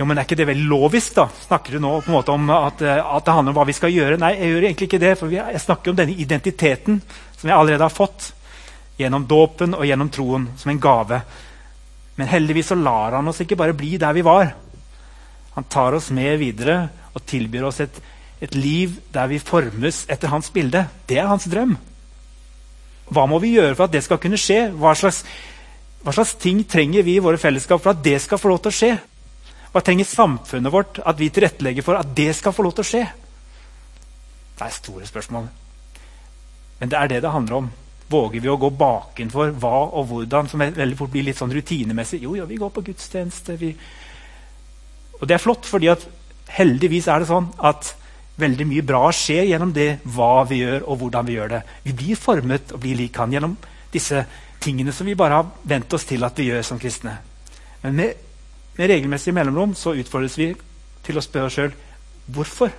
jo, 0.00 0.06
men 0.08 0.18
Er 0.18 0.24
ikke 0.24 0.40
det 0.40 0.48
veldig 0.48 0.66
lovisk? 0.66 1.14
da? 1.14 1.28
Snakker 1.46 1.76
du 1.76 1.84
nå 1.84 1.98
på 2.00 2.10
en 2.10 2.16
måte 2.16 2.34
om 2.34 2.50
at, 2.50 2.80
at, 2.82 3.24
det 3.26 3.34
handler 3.36 3.52
om 3.52 3.58
hva 3.60 3.66
vi 3.68 3.74
skal 3.76 3.92
gjøre? 3.92 4.16
Nei, 4.18 4.32
jeg 4.40 4.48
gjør 4.50 4.64
egentlig 4.66 4.88
ikke 4.88 5.02
det. 5.02 5.10
for 5.20 5.30
Jeg 5.30 5.60
snakker 5.62 5.92
om 5.92 5.98
denne 6.00 6.16
identiteten 6.16 7.02
som 7.36 7.50
jeg 7.50 7.54
allerede 7.54 7.84
har 7.86 7.92
fått 7.92 8.32
gjennom 8.98 9.26
dåpen 9.28 9.76
og 9.76 9.86
gjennom 9.86 10.10
troen 10.12 10.48
som 10.60 10.72
en 10.72 10.80
gave. 10.82 11.20
Men 12.18 12.30
heldigvis 12.30 12.72
så 12.72 12.78
lar 12.78 13.16
han 13.16 13.28
oss 13.28 13.40
ikke 13.42 13.58
bare 13.58 13.76
bli 13.76 13.96
der 14.00 14.14
vi 14.16 14.24
var. 14.26 14.52
Han 15.56 15.68
tar 15.68 15.96
oss 15.96 16.10
med 16.14 16.38
videre 16.40 16.86
og 17.12 17.24
tilbyr 17.28 17.68
oss 17.68 17.80
et, 17.84 17.96
et 18.40 18.54
liv 18.56 18.98
der 19.12 19.30
vi 19.30 19.40
formes 19.42 20.04
etter 20.12 20.32
hans 20.32 20.50
bilde. 20.52 20.86
Det 21.08 21.18
er 21.20 21.30
hans 21.30 21.48
drøm. 21.50 21.76
Hva 23.12 23.26
må 23.28 23.40
vi 23.42 23.56
gjøre 23.56 23.74
for 23.76 23.88
at 23.88 23.94
det 23.94 24.04
skal 24.04 24.20
kunne 24.20 24.40
skje? 24.40 24.70
Hva 24.72 24.94
slags, 24.96 25.22
hva 26.04 26.14
slags 26.16 26.36
ting 26.40 26.62
trenger 26.64 27.04
vi 27.04 27.18
i 27.18 27.24
våre 27.24 27.40
fellesskap 27.40 27.82
for 27.82 27.92
at 27.92 28.04
det 28.04 28.18
skal 28.24 28.40
få 28.40 28.52
lov 28.52 28.62
til 28.64 28.72
å 28.72 28.78
skje? 28.78 28.92
Hva 29.72 29.80
trenger 29.84 30.08
samfunnet 30.08 30.72
vårt 30.72 31.00
at 31.00 31.20
vi 31.20 31.30
tilrettelegger 31.32 31.84
for 31.84 31.96
at 31.96 32.12
det 32.16 32.30
skal 32.36 32.54
få 32.56 32.64
lov 32.64 32.76
til 32.76 32.84
å 32.84 32.90
skje? 32.92 33.04
Det 34.56 34.66
er 34.66 34.74
store 34.76 35.08
spørsmål. 35.08 35.48
Men 36.80 36.92
det 36.92 36.98
er 36.98 37.12
det 37.12 37.22
det 37.24 37.32
handler 37.32 37.60
om. 37.62 37.70
Våger 38.12 38.44
vi 38.44 38.50
å 38.52 38.58
gå 38.60 38.70
bakenfor 38.76 39.54
hva 39.62 39.78
og 39.88 40.10
hvordan, 40.10 40.50
som 40.50 40.62
veldig 40.62 40.98
fort 40.98 41.12
blir 41.14 41.26
litt 41.26 41.40
sånn 41.40 41.54
rutinemessig? 41.54 42.20
Jo, 42.26 42.36
ja, 42.36 42.46
vi 42.48 42.60
går 42.60 42.72
på 42.74 42.84
gudstjeneste. 42.90 43.56
Vi... 43.60 43.72
Og 45.20 45.26
det 45.28 45.36
er 45.36 45.42
flott, 45.42 45.68
fordi 45.68 45.88
at 45.92 46.04
heldigvis 46.52 47.08
er 47.08 47.22
det 47.22 47.30
sånn 47.30 47.48
at 47.64 47.94
veldig 48.42 48.66
mye 48.68 48.84
bra 48.84 49.06
skjer 49.14 49.46
gjennom 49.50 49.72
det 49.76 49.90
hva 50.14 50.42
vi 50.48 50.60
gjør, 50.62 50.84
og 50.88 51.00
hvordan 51.02 51.28
vi 51.28 51.38
gjør 51.38 51.54
det. 51.54 51.62
Vi 51.86 51.96
blir 51.96 52.20
formet 52.20 52.74
og 52.74 52.82
blir 52.82 52.98
lik 52.98 53.16
han 53.20 53.32
gjennom 53.32 53.56
disse 53.92 54.26
tingene 54.62 54.92
som 54.94 55.08
vi 55.08 55.16
bare 55.18 55.40
har 55.40 55.68
vent 55.68 55.96
oss 55.96 56.04
til 56.08 56.24
at 56.24 56.36
vi 56.38 56.50
gjør 56.50 56.66
som 56.66 56.80
kristne. 56.80 57.16
Men 57.82 57.96
med 57.98 58.28
med 58.76 58.88
regelmessig 58.88 59.34
mellomrom 59.34 59.74
så 59.76 59.92
utfordres 60.00 60.38
vi 60.40 60.52
til 61.04 61.18
å 61.18 61.24
spørre 61.24 61.48
oss 61.50 61.56
sjøl 61.58 61.74
hvorfor 62.32 62.70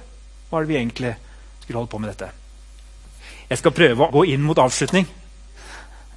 var 0.50 0.64
det 0.64 0.72
vi 0.72 0.78
egentlig 0.80 1.12
skulle 1.62 1.78
holde 1.78 1.92
på 1.92 2.00
med 2.02 2.10
dette. 2.10 2.30
Jeg 3.50 3.62
skal 3.62 3.76
prøve 3.76 4.08
å 4.08 4.14
gå 4.14 4.24
inn 4.34 4.42
mot 4.42 4.58
avslutning, 4.58 5.06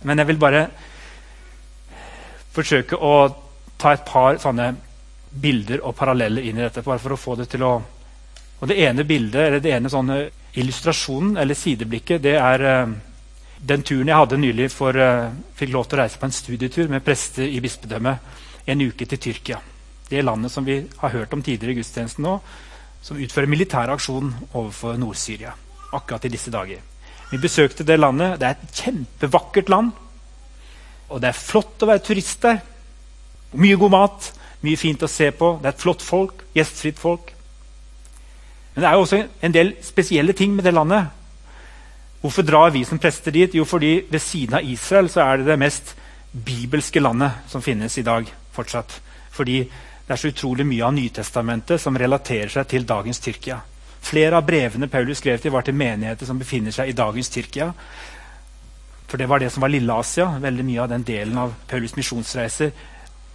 men 0.07 0.23
jeg 0.23 0.31
vil 0.31 0.39
bare 0.41 0.63
forsøke 2.55 2.97
å 2.97 3.15
ta 3.77 3.93
et 3.93 4.07
par 4.07 4.39
sånne 4.41 4.71
bilder 5.37 5.83
og 5.85 5.97
paralleller 5.99 6.47
inn 6.47 6.57
i 6.57 6.65
dette. 6.65 6.83
bare 6.83 7.03
for 7.03 7.13
å 7.13 7.21
få 7.21 7.37
det 7.37 7.51
til 7.53 7.67
å... 7.67 7.75
Og 8.57 8.69
Det 8.69 8.79
ene 8.87 9.05
bildet, 9.05 9.43
eller 9.43 9.61
det 9.61 9.75
ene 9.77 9.91
sånne 9.93 10.17
illustrasjonen 10.57 11.37
eller 11.37 11.55
sideblikket, 11.55 12.23
det 12.23 12.39
er 12.41 12.63
uh, 12.65 12.95
den 13.59 13.83
turen 13.83 14.09
jeg 14.09 14.17
hadde 14.17 14.39
nylig 14.41 14.71
for 14.73 14.97
uh, 14.97 15.29
fikk 15.59 15.75
lov 15.75 15.85
til 15.85 15.99
å 15.99 16.01
reise 16.01 16.17
på 16.17 16.25
en 16.25 16.33
studietur 16.33 16.89
med 16.89 17.05
prester 17.05 17.45
i 17.45 17.61
bispedømmet 17.61 18.65
en 18.73 18.87
uke 18.87 19.05
til 19.05 19.21
Tyrkia. 19.21 19.61
Det 20.09 20.25
landet 20.25 20.55
som 20.55 20.65
vi 20.65 20.79
har 21.03 21.13
hørt 21.13 21.35
om 21.37 21.43
tidligere 21.43 21.77
i 21.77 21.83
gudstjenesten 21.83 22.25
nå, 22.25 22.39
som 23.03 23.21
utfører 23.21 23.51
militær 23.51 23.93
aksjon 23.93 24.33
overfor 24.55 24.97
Nord-Syria 24.99 25.53
akkurat 25.93 26.25
i 26.25 26.33
disse 26.33 26.51
dager. 26.51 26.81
Vi 27.31 27.39
besøkte 27.43 27.85
det 27.87 27.99
landet. 27.99 28.39
Det 28.41 28.49
er 28.49 28.57
et 28.57 28.83
kjempevakkert 28.83 29.71
land. 29.73 29.93
Og 31.09 31.21
det 31.23 31.31
er 31.31 31.39
flott 31.39 31.83
å 31.83 31.89
være 31.91 32.05
turist 32.07 32.43
der. 32.43 32.61
Mye 33.57 33.79
god 33.79 33.95
mat, 33.95 34.31
mye 34.67 34.79
fint 34.79 35.03
å 35.03 35.11
se 35.11 35.31
på. 35.35 35.57
Det 35.63 35.71
er 35.71 35.75
et 35.75 35.83
flott 35.83 36.03
folk, 36.05 36.45
gjestfritt 36.55 36.99
folk. 37.01 37.33
Men 38.75 38.83
det 38.83 38.89
er 38.89 38.97
jo 38.97 39.05
også 39.07 39.23
en 39.49 39.55
del 39.55 39.73
spesielle 39.85 40.35
ting 40.37 40.55
med 40.55 40.67
det 40.67 40.75
landet. 40.75 41.07
Hvorfor 42.21 42.43
drar 42.43 42.73
vi 42.75 42.85
som 42.85 42.99
prester 42.99 43.33
dit? 43.33 43.55
Jo, 43.55 43.65
fordi 43.65 44.01
ved 44.11 44.21
siden 44.21 44.59
av 44.59 44.67
Israel 44.67 45.09
så 45.13 45.23
er 45.25 45.41
det 45.41 45.47
det 45.51 45.59
mest 45.63 45.95
bibelske 46.33 47.01
landet 47.01 47.47
som 47.49 47.63
finnes 47.65 47.97
i 47.99 48.05
dag 48.05 48.29
fortsatt. 48.53 48.99
Fordi 49.33 49.63
det 49.63 50.15
er 50.15 50.21
så 50.21 50.31
utrolig 50.31 50.67
mye 50.67 50.85
av 50.87 50.95
Nytestamentet 50.95 51.81
som 51.81 51.97
relaterer 51.99 52.53
seg 52.53 52.69
til 52.71 52.87
dagens 52.87 53.23
Tyrkia. 53.23 53.61
Flere 54.07 54.39
av 54.39 54.47
brevene 54.47 54.89
Paulus 54.91 55.19
skrev 55.19 55.41
til, 55.43 55.51
var 55.55 55.65
til 55.67 55.75
menigheter 55.75 56.29
som 56.29 56.39
befinner 56.39 56.75
seg 56.75 56.93
i 56.93 56.97
dagens 56.97 57.31
Tyrkia. 57.33 57.73
For 59.07 59.19
det 59.19 59.29
var 59.31 59.43
det 59.43 59.49
som 59.55 59.65
var 59.65 59.73
Lille-Asia. 59.73 60.29
Veldig 60.43 60.67
mye 60.67 60.83
av 60.85 60.93
den 60.93 61.07
delen 61.07 61.39
av 61.43 61.55
Paulus 61.71 61.97
misjonsreiser 61.99 62.71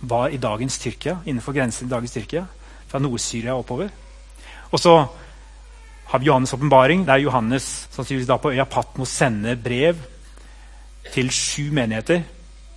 var 0.07 0.31
i 0.31 0.39
dagens 0.41 0.79
Tyrkia, 0.79 1.17
innenfor 1.25 1.55
grensen 1.55 1.87
i 1.87 1.91
dagens 1.91 2.15
Tyrkia. 2.15 2.45
Fra 2.87 2.99
Nord-Syria 2.99 3.55
oppover. 3.55 3.91
Og 4.71 4.79
så 4.79 4.95
har 6.11 6.19
vi 6.19 6.27
Johannes' 6.27 6.53
åpenbaring, 6.55 7.05
der 7.07 7.23
Johannes 7.23 7.67
sannsynligvis 7.91 8.27
da 8.27 8.37
på 8.37 8.51
øya 8.51 8.65
Patmos 8.67 9.09
sender 9.15 9.55
brev 9.55 9.99
til 11.13 11.31
sju 11.31 11.71
menigheter. 11.71 12.23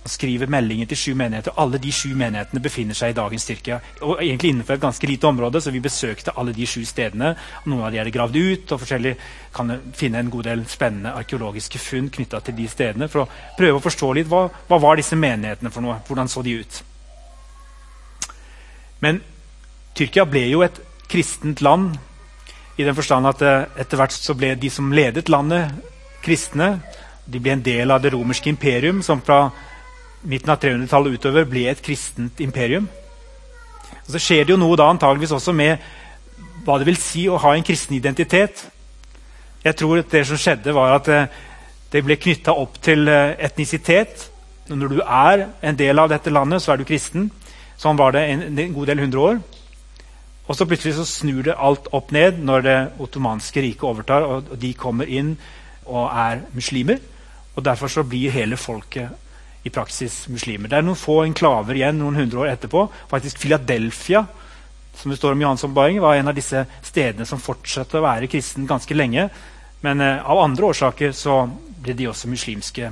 Og 0.05 0.11
skriver 0.13 0.49
meldinger 0.53 0.85
til 0.85 0.99
sju 1.01 1.13
menigheter. 1.17 1.55
Alle 1.57 1.79
de 1.81 1.91
sju 1.91 2.11
menighetene 2.13 2.61
befinner 2.61 2.97
seg 2.97 3.11
i 3.11 3.17
dagens 3.17 3.47
Tyrkia. 3.47 3.79
Og 4.05 4.19
egentlig 4.21 4.51
innenfor 4.53 4.77
et 4.77 4.83
ganske 4.83 5.07
lite 5.09 5.25
område, 5.25 5.61
så 5.61 5.73
vi 5.73 5.81
besøkte 5.81 6.35
alle 6.37 6.53
de 6.53 6.67
sju 6.69 6.83
stedene. 6.85 7.33
Noen 7.65 7.87
av 7.87 7.91
de 7.91 7.99
er 7.99 8.05
det 8.05 8.13
gravd 8.13 8.37
ut, 8.37 8.71
og 8.75 8.83
forskjellig 8.83 9.15
kan 9.55 9.73
finne 9.97 10.21
en 10.21 10.29
god 10.29 10.45
del 10.51 10.61
spennende 10.69 11.15
arkeologiske 11.17 11.81
funn 11.81 12.11
knytta 12.13 12.43
til 12.45 12.57
de 12.59 12.69
stedene. 12.69 13.09
For 13.09 13.25
å 13.25 13.29
prøve 13.57 13.81
å 13.81 13.85
forstå 13.87 14.11
litt 14.13 14.29
hva, 14.29 14.45
hva 14.69 14.81
var 14.83 15.01
disse 15.01 15.17
menighetene 15.17 15.73
for 15.73 15.81
noe. 15.81 15.97
Hvordan 16.05 16.29
så 16.29 16.45
de 16.45 16.59
ut? 16.61 16.81
Men 19.01 19.23
Tyrkia 19.97 20.29
ble 20.29 20.45
jo 20.51 20.61
et 20.65 20.77
kristent 21.09 21.61
land 21.65 21.97
i 22.77 22.83
den 22.83 22.95
forstand 22.95 23.29
at 23.29 23.41
eh, 23.41 23.67
etter 23.81 23.99
hvert 23.99 24.13
så 24.13 24.35
ble 24.37 24.53
de 24.59 24.69
som 24.69 24.91
ledet 24.93 25.31
landet, 25.31 25.71
kristne. 26.25 26.75
De 27.25 27.39
ble 27.39 27.55
en 27.55 27.63
del 27.63 27.93
av 27.93 28.01
det 28.03 28.11
romerske 28.13 28.51
imperium, 28.51 29.01
som 29.05 29.21
fra 29.23 29.47
midten 30.25 30.51
av 30.51 30.59
300-tallet 30.61 31.19
utover 31.19 31.47
ble 31.49 31.67
et 31.69 31.81
kristent 31.83 32.41
imperium. 32.43 32.87
Og 34.05 34.13
så 34.13 34.21
skjer 34.21 34.45
det 34.45 34.53
jo 34.53 34.61
noe 34.61 34.77
da 34.77 34.89
antageligvis 34.91 35.33
også 35.37 35.53
med 35.55 35.81
hva 36.65 36.77
det 36.81 36.87
vil 36.89 36.99
si 36.99 37.25
å 37.29 37.39
ha 37.41 37.53
en 37.55 37.65
kristen 37.65 37.97
identitet. 37.97 38.65
Jeg 39.65 39.77
tror 39.79 40.01
at 40.01 40.11
det 40.13 40.25
som 40.29 40.39
skjedde, 40.39 40.73
var 40.77 40.97
at 40.97 41.09
eh, 41.09 41.27
det 41.93 42.03
ble 42.05 42.17
knytta 42.21 42.53
opp 42.57 42.77
til 42.85 43.07
eh, 43.09 43.33
etnisitet. 43.47 44.27
Når 44.69 44.93
du 44.93 45.01
er 45.01 45.47
en 45.61 45.77
del 45.77 46.01
av 46.01 46.09
dette 46.09 46.33
landet, 46.33 46.61
så 46.61 46.73
er 46.73 46.81
du 46.81 46.87
kristen. 46.89 47.29
Sånn 47.81 47.97
var 47.99 48.15
det 48.15 48.25
en, 48.29 48.47
en 48.49 48.73
god 48.73 48.89
del 48.89 49.03
hundre 49.03 49.27
år. 49.29 49.43
Og 50.45 50.57
så 50.57 50.67
plutselig 50.69 50.95
så 50.97 51.05
snur 51.09 51.41
det 51.47 51.57
alt 51.57 51.89
opp 51.97 52.11
ned 52.13 52.37
når 52.45 52.65
det 52.65 52.77
ottomanske 53.01 53.63
riket 53.65 53.85
overtar, 53.89 54.25
og 54.25 54.53
de 54.61 54.73
kommer 54.77 55.09
inn 55.09 55.33
og 55.85 56.09
er 56.09 56.43
muslimer. 56.53 57.01
Og 57.55 57.65
Derfor 57.65 57.89
så 57.89 58.03
blir 58.05 58.33
hele 58.33 58.57
folket 58.57 59.09
i 59.65 59.73
praksis 59.73 60.25
muslimer. 60.29 60.69
Det 60.69 60.77
er 60.77 60.85
noen 60.85 60.99
få 60.99 61.23
enklaver 61.25 61.77
igjen 61.77 61.97
noen 61.99 62.21
hundre 62.21 62.45
år 62.45 62.53
etterpå. 62.53 62.87
Faktisk 63.11 63.41
Philadelphia 63.41 64.25
som 64.95 65.11
det 65.11 65.17
står 65.17 65.31
om 65.31 65.41
Johans 65.41 65.63
oppbaring, 65.63 65.99
var 66.01 66.15
en 66.15 66.27
av 66.27 66.35
disse 66.35 66.65
stedene 66.83 67.25
som 67.27 67.41
fortsatte 67.41 67.99
å 67.99 68.05
være 68.05 68.29
kristen 68.31 68.67
ganske 68.67 68.95
lenge. 68.95 69.27
Men 69.85 70.01
eh, 70.01 70.21
av 70.23 70.41
andre 70.41 70.71
årsaker 70.71 71.11
så 71.15 71.43
ble 71.83 71.95
de 71.97 72.09
også 72.09 72.31
muslimske 72.31 72.91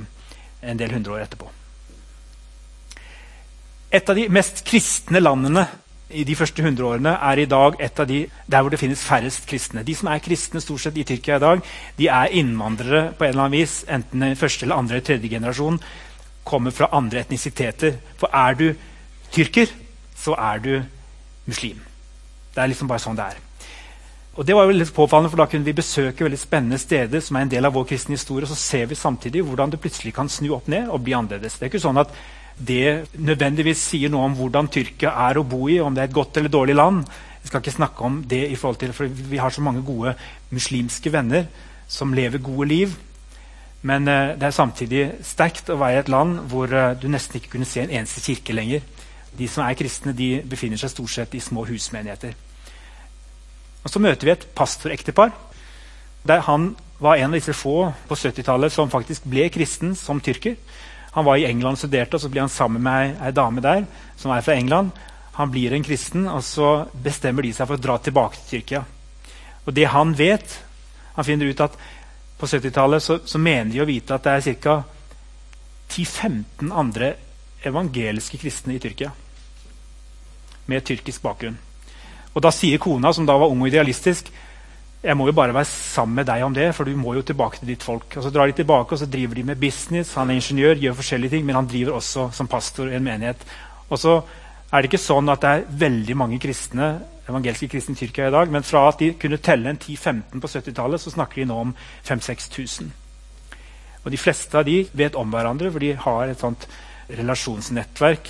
en 0.64 0.80
del 0.80 0.92
hundre 0.94 1.16
år 1.16 1.24
etterpå. 1.24 1.48
Et 3.94 4.10
av 4.10 4.18
de 4.18 4.28
mest 4.32 4.64
kristne 4.66 5.22
landene 5.22 5.66
i 6.14 6.24
de 6.26 6.36
første 6.36 6.62
hundreårene 6.62 7.14
er 7.30 7.40
i 7.40 7.48
dag 7.50 7.76
et 7.82 8.00
av 8.00 8.06
de 8.06 8.20
der 8.50 8.62
hvor 8.62 8.70
det 8.70 8.78
finnes 8.78 9.02
færrest 9.02 9.46
kristne. 9.50 9.84
De 9.86 9.94
som 9.96 10.10
er 10.10 10.22
kristne 10.22 10.62
stort 10.62 10.82
sett 10.82 10.98
i 10.98 11.06
Tyrkia 11.06 11.38
i 11.38 11.42
dag, 11.42 11.62
de 11.98 12.10
er 12.10 12.34
innvandrere 12.38 13.06
på 13.16 13.24
en 13.24 13.32
eller 13.32 13.46
annen 13.46 13.58
vis. 13.58 13.80
Enten 13.90 14.34
første, 14.38 14.66
eller 14.66 14.82
andre 14.82 14.98
eller 14.98 15.06
tredje 15.08 15.30
generasjon. 15.30 15.80
Kommer 16.44 16.74
fra 16.74 16.90
andre 16.92 17.24
etnisiteter. 17.24 17.96
For 18.20 18.30
er 18.32 18.54
du 18.58 18.68
tyrker, 19.32 19.72
så 20.16 20.36
er 20.38 20.62
du 20.62 20.74
muslim. 21.46 21.80
Det 22.54 22.62
er 22.62 22.70
liksom 22.70 22.88
bare 22.88 23.02
sånn 23.02 23.18
det 23.18 23.32
er. 23.32 23.40
Og 24.34 24.46
det 24.46 24.54
var 24.56 24.66
jo 24.66 24.74
litt 24.74 24.94
påfallende, 24.94 25.30
for 25.30 25.38
Da 25.38 25.46
kunne 25.46 25.64
vi 25.64 25.72
besøke 25.72 26.24
veldig 26.24 26.38
spennende 26.38 26.78
steder 26.78 27.20
som 27.20 27.36
er 27.36 27.44
en 27.44 27.52
del 27.52 27.64
av 27.64 27.74
vår 27.74 27.86
kristne 27.86 28.16
historie. 28.18 28.44
og 28.44 28.48
Så 28.48 28.58
ser 28.58 28.86
vi 28.86 28.94
samtidig 28.94 29.44
hvordan 29.44 29.70
det 29.70 29.80
plutselig 29.80 30.14
kan 30.14 30.28
snu 30.28 30.54
opp 30.54 30.68
ned 30.68 30.88
og 30.88 31.04
bli 31.04 31.14
annerledes. 31.14 31.58
Det 31.58 31.62
er 31.62 31.72
ikke 31.72 31.86
sånn 31.86 32.00
at 32.02 32.10
det 32.58 33.08
nødvendigvis 33.18 33.78
sier 33.78 34.10
noe 34.10 34.26
om 34.28 34.34
hvordan 34.38 34.68
Tyrkia 34.68 35.10
er 35.28 35.38
å 35.38 35.46
bo 35.46 35.68
i, 35.68 35.80
om 35.80 35.94
det 35.94 36.02
er 36.02 36.08
et 36.08 36.14
godt 36.14 36.36
eller 36.36 36.50
dårlig 36.50 36.74
land. 36.74 37.06
Jeg 37.42 37.50
skal 37.50 37.60
ikke 37.60 37.78
snakke 37.78 38.04
om 38.04 38.22
det, 38.22 38.50
i 38.50 38.56
forhold 38.56 38.78
til, 38.78 38.92
for 38.92 39.06
vi 39.06 39.36
har 39.36 39.50
så 39.50 39.60
mange 39.60 39.82
gode 39.82 40.14
muslimske 40.50 41.12
venner 41.12 41.46
som 41.88 42.14
lever 42.14 42.38
gode 42.38 42.68
liv. 42.68 42.94
Men 43.84 44.08
uh, 44.08 44.32
det 44.38 44.48
er 44.48 44.56
samtidig 44.56 45.02
sterkt 45.26 45.68
å 45.70 45.78
være 45.80 45.98
i 45.98 46.02
et 46.04 46.12
land 46.12 46.38
hvor 46.50 46.72
uh, 46.72 46.94
du 46.96 47.06
nesten 47.12 47.40
ikke 47.40 47.56
kunne 47.56 47.68
se 47.68 47.84
en 47.84 47.92
eneste 47.92 48.24
kirke 48.24 48.56
lenger. 48.56 48.84
De 49.36 49.48
som 49.50 49.64
er 49.66 49.76
kristne, 49.76 50.14
de 50.16 50.38
befinner 50.48 50.80
seg 50.80 50.92
stort 50.92 51.12
sett 51.12 51.34
i 51.36 51.42
små 51.42 51.66
husmenigheter. 51.68 52.34
Og 53.84 53.90
Så 53.92 54.00
møter 54.00 54.24
vi 54.24 54.32
et 54.32 54.48
pastorektepar. 54.56 55.34
Der 56.24 56.40
han 56.46 56.72
var 56.98 57.18
en 57.18 57.34
av 57.34 57.36
disse 57.36 57.52
få 57.52 57.92
på 58.08 58.16
70-tallet 58.16 58.72
som 58.72 58.90
faktisk 58.90 59.26
ble 59.28 59.50
kristen 59.52 59.92
som 59.98 60.22
tyrker. 60.24 60.56
Han 61.14 61.26
var 61.26 61.36
i 61.36 61.44
England 61.46 61.76
og 61.76 61.82
studerte, 61.82 62.16
og 62.16 62.22
så 62.22 62.30
blir 62.32 62.42
han 62.42 62.52
sammen 62.52 62.82
med 62.82 63.18
ei 63.22 63.34
dame 63.34 63.62
der 63.62 63.84
som 64.16 64.32
er 64.32 64.42
fra 64.42 64.56
England. 64.56 64.90
Han 65.36 65.50
blir 65.50 65.74
en 65.74 65.84
kristen, 65.84 66.26
og 66.30 66.42
så 66.46 66.86
bestemmer 67.04 67.42
de 67.42 67.52
seg 67.52 67.68
for 67.68 67.76
å 67.76 67.82
dra 67.82 67.98
tilbake 67.98 68.38
til 68.38 68.48
Tyrkia. 68.50 68.84
Og 69.66 69.74
det 69.74 69.90
han 69.90 70.14
vet 70.18 70.60
Han 71.14 71.24
finner 71.24 71.46
ut 71.46 71.60
at 71.62 71.76
på 72.38 72.46
70-tallet 72.46 73.02
så, 73.02 73.18
så, 73.24 73.38
mener 73.38 73.72
de 73.72 73.82
å 73.82 73.88
vite 73.88 74.16
at 74.16 74.24
det 74.26 74.32
er 74.34 74.58
ca. 74.62 74.78
10-15 75.94 76.72
andre 76.72 77.12
evangeliske 77.64 78.40
kristne 78.40 78.74
i 78.74 78.80
Tyrkia 78.82 79.12
med 80.66 80.84
tyrkisk 80.84 81.22
bakgrunn. 81.22 81.58
Og 82.34 82.42
Da 82.42 82.50
sier 82.50 82.80
kona, 82.82 83.12
som 83.12 83.26
da 83.28 83.36
var 83.38 83.52
ung 83.52 83.60
og 83.62 83.68
idealistisk, 83.68 84.30
jeg 85.04 85.16
må 85.20 85.26
jo 85.28 85.34
bare 85.36 85.52
være 85.52 85.68
sammen 85.68 86.16
med 86.16 86.26
deg 86.26 86.42
om 86.46 86.54
det, 86.56 86.70
for 86.74 86.88
du 86.88 86.96
må 86.96 87.12
jo 87.14 87.22
tilbake 87.22 87.60
til 87.60 87.68
ditt 87.68 87.84
folk. 87.84 88.16
Og 88.16 88.24
Så 88.24 88.30
drar 88.32 88.48
de 88.48 88.56
tilbake 88.56 88.96
og 88.96 88.98
så 88.98 89.06
driver 89.06 89.34
de 89.34 89.44
med 89.44 89.60
business. 89.60 90.14
Han 90.14 90.30
er 90.30 90.40
ingeniør, 90.40 90.80
gjør 90.80 90.96
forskjellige 90.96 91.30
ting, 91.36 91.44
men 91.44 91.54
han 91.54 91.68
driver 91.68 91.98
også 91.98 92.30
som 92.32 92.48
pastor 92.48 92.88
i 92.88 92.96
en 92.96 93.04
menighet. 93.04 93.36
Og 93.90 93.98
så 93.98 94.22
er 94.72 94.82
det 94.82 94.90
ikke 94.90 95.02
sånn 95.02 95.30
at 95.30 95.42
det 95.42 95.50
er 95.50 95.66
veldig 95.84 96.16
mange 96.18 96.38
kristne, 96.42 96.88
evangelske 97.28 97.68
kristne 97.72 97.94
i 97.94 98.00
Tyrkia 98.00 98.28
i 98.28 98.34
dag, 98.34 98.50
men 98.52 98.66
fra 98.66 98.88
at 98.90 99.00
de 99.00 99.12
kunne 99.20 99.40
telle 99.42 99.70
en 99.70 99.78
10-15 99.80 100.42
på 100.42 100.50
70-tallet, 100.50 101.00
så 101.00 101.12
snakker 101.14 101.42
de 101.42 101.48
nå 101.50 101.60
om 101.66 101.74
5000-6000. 102.06 102.90
Og 104.04 104.10
De 104.12 104.20
fleste 104.20 104.58
av 104.58 104.66
de 104.68 104.82
vet 104.92 105.14
om 105.16 105.30
hverandre, 105.32 105.70
for 105.72 105.80
de 105.80 105.94
har 105.96 106.28
et 106.28 106.40
sånt 106.40 106.66
relasjonsnettverk, 107.08 108.28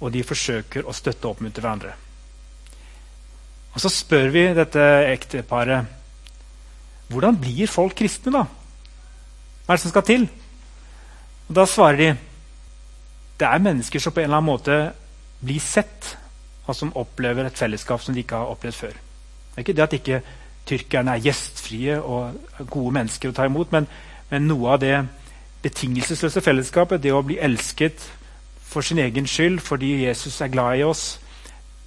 og 0.00 0.10
de 0.14 0.24
forsøker 0.26 0.86
å 0.86 0.94
støtte 0.94 1.28
og 1.28 1.36
oppmuntre 1.36 1.62
hverandre. 1.62 1.94
Og 3.74 3.82
Så 3.82 3.90
spør 3.90 4.30
vi 4.34 4.46
dette 4.54 4.82
ekteparet 5.10 6.00
hvordan 7.12 7.36
blir 7.38 7.68
folk 7.68 7.94
kristne, 7.98 8.32
da? 8.32 8.46
Hva 9.64 9.74
er 9.74 9.76
det 9.76 9.82
som 9.84 9.92
skal 9.92 10.06
til? 10.08 10.28
Og 11.48 11.54
Da 11.54 11.66
svarer 11.68 12.00
de 12.00 12.12
det 13.34 13.48
er 13.48 13.58
mennesker 13.58 13.98
som 13.98 14.12
på 14.14 14.22
en 14.22 14.28
eller 14.28 14.38
annen 14.38 14.46
måte 14.46 14.74
blir 15.44 15.60
sett, 15.60 16.14
og 16.64 16.76
som 16.76 16.94
opplever 16.96 17.46
et 17.46 17.58
fellesskap 17.58 18.02
som 18.02 18.14
de 18.14 18.22
ikke 18.24 18.38
har 18.40 18.52
opplevd 18.54 18.78
før. 18.78 18.96
Det 18.96 19.60
er 19.60 19.66
ikke 19.66 19.76
det 19.76 19.84
at 19.84 19.96
ikke 19.98 20.22
tyrkerne 20.66 21.14
er 21.14 21.24
gjestfrie 21.26 21.98
og 22.00 22.66
gode 22.70 22.94
mennesker 22.96 23.30
å 23.30 23.36
ta 23.36 23.46
imot, 23.48 23.72
men, 23.74 23.86
men 24.30 24.48
noe 24.48 24.74
av 24.74 24.80
det 24.82 24.94
betingelsesløse 25.64 26.40
fellesskapet, 26.44 27.02
det 27.02 27.12
å 27.12 27.22
bli 27.24 27.36
elsket 27.40 28.08
for 28.64 28.84
sin 28.84 29.00
egen 29.00 29.28
skyld 29.28 29.60
fordi 29.64 29.92
Jesus 30.06 30.40
er 30.42 30.52
glad 30.52 30.80
i 30.80 30.86
oss, 30.88 31.04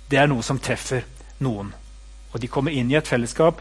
det 0.10 0.22
er 0.22 0.30
noe 0.30 0.46
som 0.46 0.62
treffer 0.62 1.04
noen. 1.43 1.74
Og 2.32 2.39
de 2.41 2.50
kommer 2.52 2.76
inn 2.76 2.91
i 2.91 2.98
et 3.00 3.10
fellesskap 3.10 3.60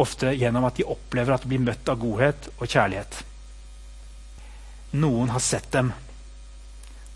ofte 0.00 0.32
gjennom 0.34 0.66
at 0.66 0.80
de 0.80 0.88
opplever 0.90 1.36
at 1.36 1.44
de 1.44 1.52
blir 1.52 1.62
møtt 1.62 1.88
av 1.88 2.00
godhet 2.00 2.48
og 2.56 2.66
kjærlighet. 2.66 3.20
Noen 4.98 5.30
har 5.34 5.42
sett 5.42 5.70
dem 5.74 5.92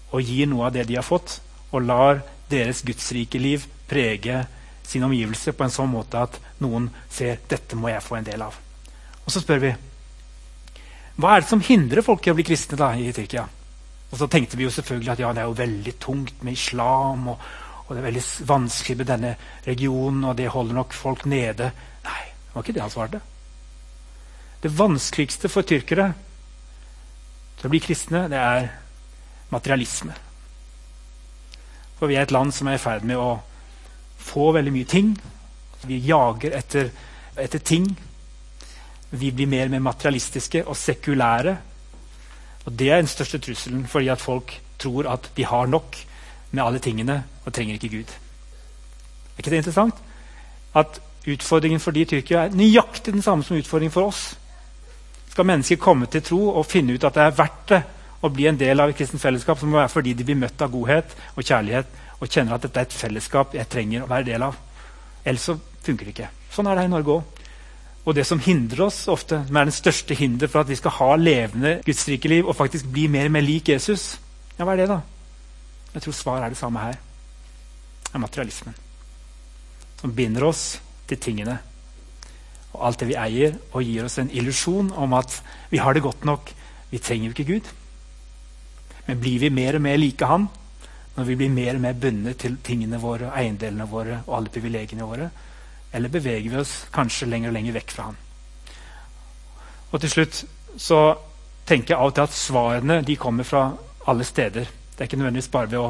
og 0.08 0.24
gir 0.24 0.48
noe 0.50 0.68
av 0.68 0.76
det 0.76 0.86
de 0.88 0.96
har 0.96 1.06
fått, 1.06 1.38
og 1.72 1.84
lar 1.84 2.22
deres 2.48 2.80
gudsrike 2.86 3.40
liv 3.40 3.66
prege 3.88 4.44
sin 4.88 5.04
omgivelse 5.04 5.52
på 5.52 5.66
en 5.66 5.72
sånn 5.72 5.90
måte 5.92 6.20
at 6.24 6.38
noen 6.64 6.88
ser 7.12 7.42
dette 7.48 7.76
må 7.76 7.90
jeg 7.92 8.04
få 8.04 8.18
en 8.18 8.28
del 8.28 8.44
av. 8.46 8.56
Og 9.24 9.32
så 9.32 9.42
spør 9.44 9.62
vi 9.66 9.74
hva 11.18 11.34
er 11.34 11.42
det 11.42 11.50
som 11.50 11.62
hindrer 11.64 12.04
folk 12.06 12.26
i 12.26 12.30
å 12.30 12.36
bli 12.38 12.46
kristne 12.46 12.78
da, 12.78 12.92
i 12.94 13.10
Tyrkia? 13.10 13.42
Og 14.08 14.20
så 14.20 14.28
tenkte 14.30 14.56
vi 14.56 14.64
jo 14.64 14.70
selvfølgelig 14.70 15.10
at 15.16 15.22
ja, 15.24 15.32
det 15.34 15.42
er 15.42 15.48
jo 15.50 15.56
veldig 15.58 15.94
tungt 16.00 16.44
med 16.46 16.54
islam, 16.54 17.26
og, 17.32 17.42
og 17.84 17.90
det 17.90 17.98
er 17.98 18.06
veldig 18.06 18.22
vanskelig 18.46 18.96
med 19.00 19.10
denne 19.10 19.32
regionen, 19.66 20.22
og 20.30 20.36
det 20.38 20.46
holder 20.54 20.78
nok 20.78 20.94
folk 20.94 21.26
nede. 21.26 21.72
Nei, 22.06 22.22
det 22.22 22.54
var 22.54 22.64
ikke 22.64 22.76
det 22.76 22.84
han 22.84 22.94
svarte. 22.94 23.20
Det 24.62 24.72
vanskeligste 24.78 25.50
for 25.50 25.66
tyrkere 25.66 26.06
til 27.58 27.66
å 27.66 27.72
bli 27.74 27.82
kristne, 27.82 28.24
det 28.30 28.38
er 28.38 28.70
materialisme. 29.50 30.14
For 31.98 32.06
vi 32.06 32.14
er 32.14 32.26
et 32.26 32.34
land 32.34 32.52
som 32.54 32.68
er 32.68 32.78
i 32.78 32.82
ferd 32.82 33.06
med 33.06 33.18
å 33.18 33.38
få 34.18 34.52
veldig 34.54 34.74
mye 34.74 34.88
ting. 34.88 35.14
Vi 35.86 35.98
jager 36.06 36.54
etter, 36.58 36.90
etter 37.36 37.58
ting. 37.58 37.88
Vi 39.10 39.32
blir 39.32 39.50
mer 39.50 39.66
og 39.66 39.74
mer 39.76 39.86
materialistiske 39.88 40.64
og 40.66 40.76
sekulære. 40.76 41.56
Og 42.66 42.72
Det 42.72 42.90
er 42.90 42.96
den 42.96 43.10
største 43.10 43.38
trusselen, 43.38 43.86
fordi 43.86 44.08
at 44.08 44.20
folk 44.20 44.60
tror 44.78 45.08
at 45.10 45.30
de 45.36 45.44
har 45.44 45.66
nok 45.66 45.96
med 46.50 46.64
alle 46.64 46.78
tingene 46.78 47.24
og 47.44 47.52
trenger 47.52 47.74
ikke 47.74 47.96
Gud. 47.96 48.14
Er 49.34 49.38
ikke 49.42 49.50
det 49.50 49.56
interessant? 49.56 49.94
At 50.74 51.00
Utfordringen 51.28 51.80
for 51.80 51.90
de 51.90 52.00
i 52.00 52.08
Tyrkia 52.08 52.46
er 52.46 52.54
nøyaktig 52.56 53.12
den 53.12 53.22
samme 53.22 53.44
som 53.44 53.56
utfordringen 53.58 53.92
for 53.92 54.08
oss. 54.08 54.38
Skal 55.30 55.46
mennesker 55.46 55.76
komme 55.76 56.06
til 56.06 56.22
tro 56.24 56.40
og 56.56 56.66
finne 56.66 56.94
ut 56.94 57.04
at 57.04 57.14
det 57.14 57.22
er 57.22 57.36
verdt 57.36 57.72
det 57.72 57.82
å 58.20 58.30
bli 58.34 58.48
en 58.50 58.58
del 58.58 58.80
av 58.80 58.90
et 58.90 58.98
kristent 58.98 59.22
fellesskap, 59.22 59.58
så 59.58 59.66
må 59.66 59.76
det 59.76 59.84
være 59.84 59.94
fordi 59.94 60.14
de 60.18 60.26
blir 60.26 60.38
møtt 60.38 60.62
av 60.64 60.72
godhet 60.72 61.14
og 61.36 61.44
kjærlighet 61.44 61.98
og 62.18 62.30
kjenner 62.30 62.56
at 62.56 62.64
dette 62.66 62.80
er 62.80 62.88
et 62.88 62.96
fellesskap 63.00 63.54
jeg 63.54 63.70
trenger 63.70 64.04
å 64.04 64.10
være 64.10 64.26
del 64.26 64.46
av. 64.48 64.56
Ellers 65.24 65.46
så 65.50 65.58
funker 65.86 66.08
det 66.08 66.14
ikke. 66.16 66.30
Sånn 66.54 66.66
er 66.66 66.78
det 66.78 66.88
i 66.88 66.92
Norge 66.92 67.18
òg. 67.18 67.44
Og 68.08 68.16
det 68.16 68.24
som 68.24 68.40
hindrer 68.40 68.86
oss 68.86 69.02
ofte, 69.12 69.42
som 69.46 69.56
er 69.60 69.68
den 69.68 69.76
største 69.76 70.16
hinder 70.16 70.48
for 70.50 70.62
at 70.62 70.70
vi 70.70 70.78
skal 70.80 70.94
ha 70.96 71.08
levende 71.20 71.76
gudsrike 71.84 72.30
liv 72.30 72.46
og 72.48 72.56
faktisk 72.56 72.88
bli 72.90 73.04
mer 73.12 73.28
og 73.28 73.34
mer 73.36 73.44
lik 73.44 73.68
Jesus, 73.68 74.14
ja, 74.56 74.64
hva 74.64 74.74
er 74.74 74.82
det, 74.82 74.90
da? 74.90 75.02
Jeg 75.92 76.04
tror 76.04 76.16
svaret 76.16 76.46
er 76.46 76.54
det 76.54 76.60
samme 76.60 76.82
her. 76.82 76.96
Det 78.08 78.14
er 78.16 78.24
materialismen. 78.24 78.78
Som 80.00 80.14
binder 80.16 80.48
oss 80.48 80.62
til 81.10 81.20
tingene 81.20 81.58
og 82.78 82.86
alt 82.86 83.00
det 83.00 83.08
vi 83.10 83.18
eier, 83.18 83.56
og 83.72 83.84
gir 83.84 84.06
oss 84.06 84.18
en 84.20 84.30
illusjon 84.30 84.92
om 84.96 85.14
at 85.18 85.40
vi 85.72 85.80
har 85.82 85.96
det 85.96 86.04
godt 86.04 86.24
nok. 86.28 86.52
Vi 86.92 87.00
trenger 87.02 87.28
jo 87.28 87.36
ikke 87.36 87.52
Gud. 87.52 87.70
Men 89.08 89.20
blir 89.20 89.40
vi 89.40 89.50
mer 89.50 89.78
og 89.78 89.84
mer 89.84 89.98
like 89.98 90.26
Han 90.28 90.48
når 91.18 91.26
vi 91.26 91.34
blir 91.34 91.50
mer 91.50 91.74
og 91.74 91.82
mer 91.82 91.96
bundet 91.98 92.38
til 92.38 92.60
tingene 92.62 93.00
våre, 93.02 93.32
eiendelene 93.34 93.88
våre 93.90 94.20
og 94.28 94.36
alle 94.36 94.52
privilegiene 94.54 95.06
våre? 95.08 95.30
Eller 95.90 96.12
beveger 96.12 96.52
vi 96.52 96.60
oss 96.60 96.84
kanskje 96.94 97.26
lenger 97.26 97.50
og 97.50 97.56
lenger 97.56 97.74
vekk 97.74 97.94
fra 97.96 98.04
Han? 98.10 98.20
Og 99.90 100.00
til 100.04 100.12
slutt 100.12 100.44
så 100.78 101.00
tenker 101.66 101.94
jeg 101.94 101.98
av 101.98 102.12
og 102.12 102.14
til 102.14 102.28
at 102.28 102.36
svarene 102.36 103.00
de 103.02 103.16
kommer 103.18 103.48
fra 103.48 103.64
alle 104.08 104.24
steder. 104.24 104.68
Det 104.68 105.00
er 105.00 105.08
ikke 105.08 105.18
nødvendigvis 105.20 105.50
bare 105.52 105.70
ved 105.72 105.80
å, 105.80 105.88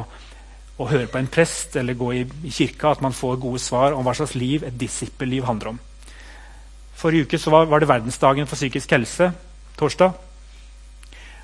å 0.79 0.87
høre 0.89 1.11
på 1.11 1.19
en 1.19 1.29
prest 1.31 1.77
eller 1.79 1.99
gå 1.99 2.09
i, 2.15 2.23
i, 2.47 2.53
kirka 2.55 2.95
at 2.95 3.03
man 3.05 3.15
får 3.15 3.37
gode 3.43 3.61
svar 3.63 3.93
om 3.93 4.07
hva 4.07 4.15
slags 4.17 4.33
liv 4.39 4.65
et 4.65 4.79
disippelliv 4.79 5.45
handler 5.47 5.75
om. 5.75 5.79
Forrige 6.99 7.27
uke 7.27 7.39
var, 7.51 7.69
var, 7.69 7.79
det 7.79 7.91
verdensdagen 7.91 8.47
for 8.47 8.59
psykisk 8.59 8.97
helse. 8.97 9.31
torsdag. 9.77 10.28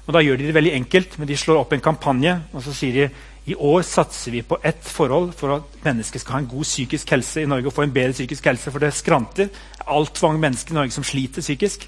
Og 0.05 0.13
Da 0.13 0.21
gjør 0.21 0.37
de 0.37 0.47
det 0.47 0.53
veldig 0.53 0.73
enkelt, 0.73 1.17
men 1.19 1.27
de 1.27 1.37
slår 1.37 1.63
opp 1.63 1.73
en 1.73 1.81
kampanje 1.81 2.35
og 2.53 2.61
så 2.63 2.73
sier 2.73 2.93
de 2.93 3.09
i 3.45 3.53
år 3.53 3.83
satser 3.85 4.33
vi 4.33 4.41
på 4.41 4.57
ett 4.65 4.81
forhold 4.81 5.33
for 5.37 5.53
at 5.53 5.83
mennesker 5.85 6.19
skal 6.19 6.33
ha 6.33 6.39
en 6.41 6.49
god 6.49 6.65
psykisk 6.65 7.11
helse 7.13 7.43
i 7.43 7.45
Norge. 7.45 7.67
og 7.67 7.73
få 7.73 7.83
en 7.83 7.93
bedre 7.93 8.11
psykisk 8.11 8.45
helse, 8.45 8.71
For 8.71 8.79
det 8.79 8.93
skranter. 8.93 9.49
Altfor 9.87 10.27
mange 10.27 10.41
mennesker 10.41 10.71
i 10.71 10.75
Norge 10.75 10.91
som 10.91 11.03
sliter 11.03 11.41
psykisk. 11.41 11.87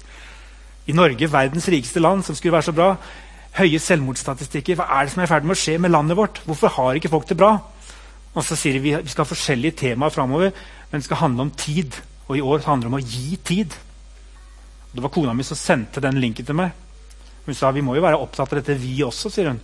I 0.86 0.92
Norge, 0.92 1.32
verdens 1.32 1.68
rikeste 1.68 2.00
land, 2.00 2.22
som 2.22 2.34
skulle 2.34 2.52
være 2.52 2.62
så 2.62 2.72
bra. 2.72 2.96
Høye 3.52 3.78
selvmordsstatistikker. 3.78 4.74
Hva 4.74 4.86
er 5.00 5.04
det 5.04 5.12
som 5.12 5.20
er 5.20 5.26
i 5.26 5.28
ferd 5.28 5.42
med 5.42 5.56
å 5.56 5.58
skje 5.58 5.78
med 5.78 5.90
landet 5.90 6.16
vårt? 6.16 6.40
Hvorfor 6.44 6.68
har 6.68 6.94
ikke 6.94 7.08
folk 7.08 7.28
det 7.28 7.36
bra? 7.36 7.58
Og 8.34 8.44
så 8.44 8.54
sier 8.56 8.72
de 8.72 8.78
vi, 8.78 8.94
vi 8.94 9.08
skal 9.08 9.24
ha 9.24 9.28
forskjellige 9.34 9.72
temaer 9.72 10.10
framover, 10.10 10.52
men 10.90 11.00
det 11.00 11.04
skal 11.04 11.16
handle 11.16 11.42
om 11.42 11.50
tid. 11.50 11.94
Og 12.28 12.36
i 12.38 12.40
år 12.40 12.62
handler 12.66 12.86
det 12.86 12.94
om 12.94 13.00
å 13.00 13.06
gi 13.06 13.36
tid. 13.36 13.74
Det 14.94 15.02
var 15.02 15.10
kona 15.10 15.34
mi 15.34 15.42
som 15.42 15.58
sendte 15.58 16.00
den 16.00 16.20
linken 16.20 16.46
til 16.46 16.54
meg. 16.54 16.70
Hun 17.48 17.56
sa 17.56 17.70
vi 17.72 17.80
må 17.80 17.94
jo 17.96 18.04
være 18.04 18.20
opptatt 18.20 18.50
av 18.52 18.58
dette, 18.60 18.74
vi 18.76 18.98
også. 19.00 19.30
sier 19.32 19.46
hun. 19.48 19.60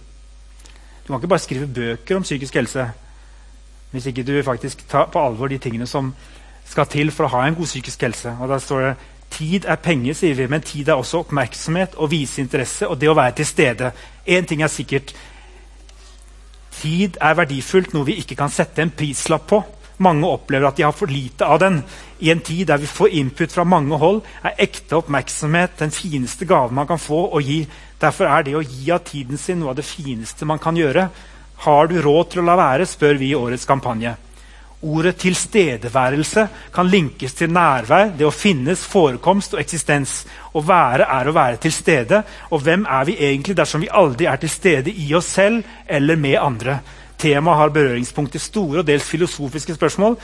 Du 1.05 1.11
kan 1.11 1.19
ikke 1.19 1.29
bare 1.29 1.43
skrive 1.45 1.67
bøker 1.69 2.17
om 2.17 2.25
psykisk 2.25 2.55
helse 2.57 2.91
hvis 3.93 4.07
ikke 4.11 4.25
du 4.27 4.33
faktisk 4.43 4.81
tar 4.91 5.11
på 5.13 5.21
alvor 5.21 5.47
de 5.53 5.59
tingene 5.63 5.87
som 5.87 6.09
skal 6.67 6.89
til 6.91 7.13
for 7.15 7.29
å 7.29 7.35
ha 7.37 7.43
en 7.47 7.55
god 7.55 7.69
psykisk 7.69 8.01
helse. 8.03 8.33
Og 8.41 8.49
da 8.51 8.59
står 8.59 8.81
det 8.81 8.95
Tid 9.35 9.67
er 9.67 9.77
penger, 9.83 10.15
sier 10.15 10.35
vi, 10.39 10.47
men 10.47 10.63
tid 10.63 10.89
er 10.89 10.99
også 10.99 11.21
oppmerksomhet 11.25 11.97
og 11.99 12.11
vise 12.13 12.41
interesse 12.43 12.89
og 12.89 13.01
det 13.01 13.09
å 13.11 13.17
være 13.19 13.37
til 13.41 13.47
stede. 13.47 13.93
Én 14.27 14.47
ting 14.47 14.63
er 14.63 14.71
sikkert. 14.71 15.13
Tid 16.81 17.19
er 17.21 17.35
verdifullt, 17.35 17.93
noe 17.95 18.07
vi 18.07 18.21
ikke 18.23 18.39
kan 18.39 18.53
sette 18.53 18.83
en 18.83 18.93
prislapp 18.95 19.49
på. 19.51 19.61
Mange 20.03 20.27
opplever 20.27 20.67
at 20.67 20.77
de 20.77 20.83
har 20.83 20.95
for 20.97 21.11
lite 21.11 21.47
av 21.47 21.61
den. 21.63 21.79
I 22.19 22.31
en 22.33 22.43
tid 22.43 22.67
der 22.67 22.81
vi 22.83 22.91
får 22.91 23.15
input 23.21 23.53
fra 23.53 23.65
mange 23.65 23.99
hold, 24.01 24.23
er 24.43 24.59
ekte 24.67 24.99
oppmerksomhet 24.99 25.79
den 25.79 25.95
fineste 25.95 26.49
gaven 26.51 26.75
man 26.75 26.89
kan 26.91 26.99
få 26.99 27.21
og 27.29 27.43
gi. 27.43 27.61
Derfor 28.01 28.27
er 28.27 28.43
det 28.43 28.57
å 28.59 28.65
gi 28.65 28.91
av 28.91 29.05
tiden 29.07 29.39
sin 29.39 29.61
noe 29.63 29.71
av 29.71 29.79
det 29.79 29.87
fineste 29.87 30.49
man 30.49 30.59
kan 30.63 30.77
gjøre. 30.77 31.09
Har 31.65 31.89
du 31.89 32.01
råd 32.03 32.31
til 32.33 32.43
å 32.43 32.47
la 32.49 32.59
være, 32.59 32.87
spør 32.91 33.21
vi 33.21 33.31
i 33.31 33.39
årets 33.39 33.69
kampanje. 33.69 34.17
Ordet 34.85 35.15
tilstedeværelse 35.23 36.43
kan 36.75 36.91
linkes 36.91 37.33
til 37.39 37.53
nærvær, 37.55 38.11
det 38.19 38.27
å 38.27 38.35
finnes, 38.35 38.83
forekomst 38.85 39.55
og 39.55 39.63
eksistens. 39.63 40.19
Å 40.53 40.61
være 40.61 41.07
er 41.09 41.31
å 41.31 41.33
være 41.33 41.63
til 41.63 41.73
stede. 41.73 42.21
Og 42.51 42.61
hvem 42.67 42.85
er 42.85 43.07
vi 43.09 43.17
egentlig 43.17 43.57
dersom 43.57 43.81
vi 43.81 43.89
aldri 43.89 44.29
er 44.29 44.43
til 44.43 44.53
stede 44.53 44.93
i 44.93 45.09
oss 45.17 45.31
selv 45.39 45.65
eller 45.89 46.21
med 46.21 46.37
andre? 46.43 46.77
Temaet 47.25 47.57
har 47.57 47.73
berøringspunkt 47.73 48.35
i 48.37 48.43
store 48.43 48.83
og 48.83 48.89
dels 48.89 49.07
filosofiske 49.09 49.79
spørsmål. 49.79 50.19